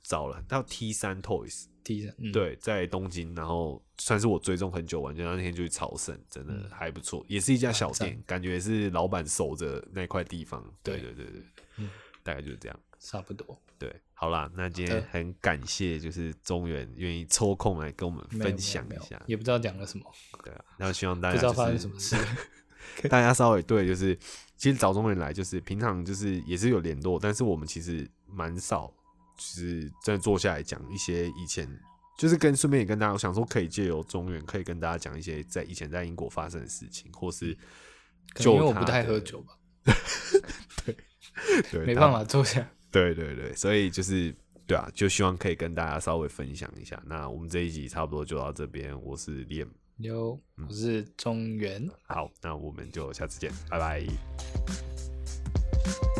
[0.00, 11.12] 找了，到 T 三 Toys，T 三，对，在东京，然后算是我追踪很久玩具，那天就去朝圣，真的还不错，也是一家小店，感觉是老板守着那块地方，对对。
[11.12, 11.42] 对对，
[11.78, 11.90] 嗯，
[12.22, 20.04] 大概就是这样，差不多，对，好啦，那今天很感谢，就是中原愿意抽空来跟我们分享一下，也不知道讲了什么，
[20.44, 22.16] 对啊，然后希望大家不知道发生什么事，
[23.08, 24.16] 大家稍微对，就是
[24.56, 28.92] 其实找中原来，就是平常就是也是有联络，但是我们其实蛮少。
[29.36, 31.64] 就是真的坐下来讲一些以前，
[32.18, 37.56] 就是跟顺便也跟大家我想说，可以借由中原，可以跟大家讲一些在以前在英国发生的事情，或是
[38.34, 39.56] 就因为我不太喝酒吧，
[40.84, 40.96] 对
[41.70, 44.34] 对，没办法坐下，对对对，所以就是
[44.66, 47.00] 对啊，就希望可以跟大家稍微分享一下。
[47.06, 49.64] 那我们这一集差不多就到这边，我是练
[49.98, 50.36] 有，
[50.68, 54.04] 我是中原，好，那我们就下次见，拜拜。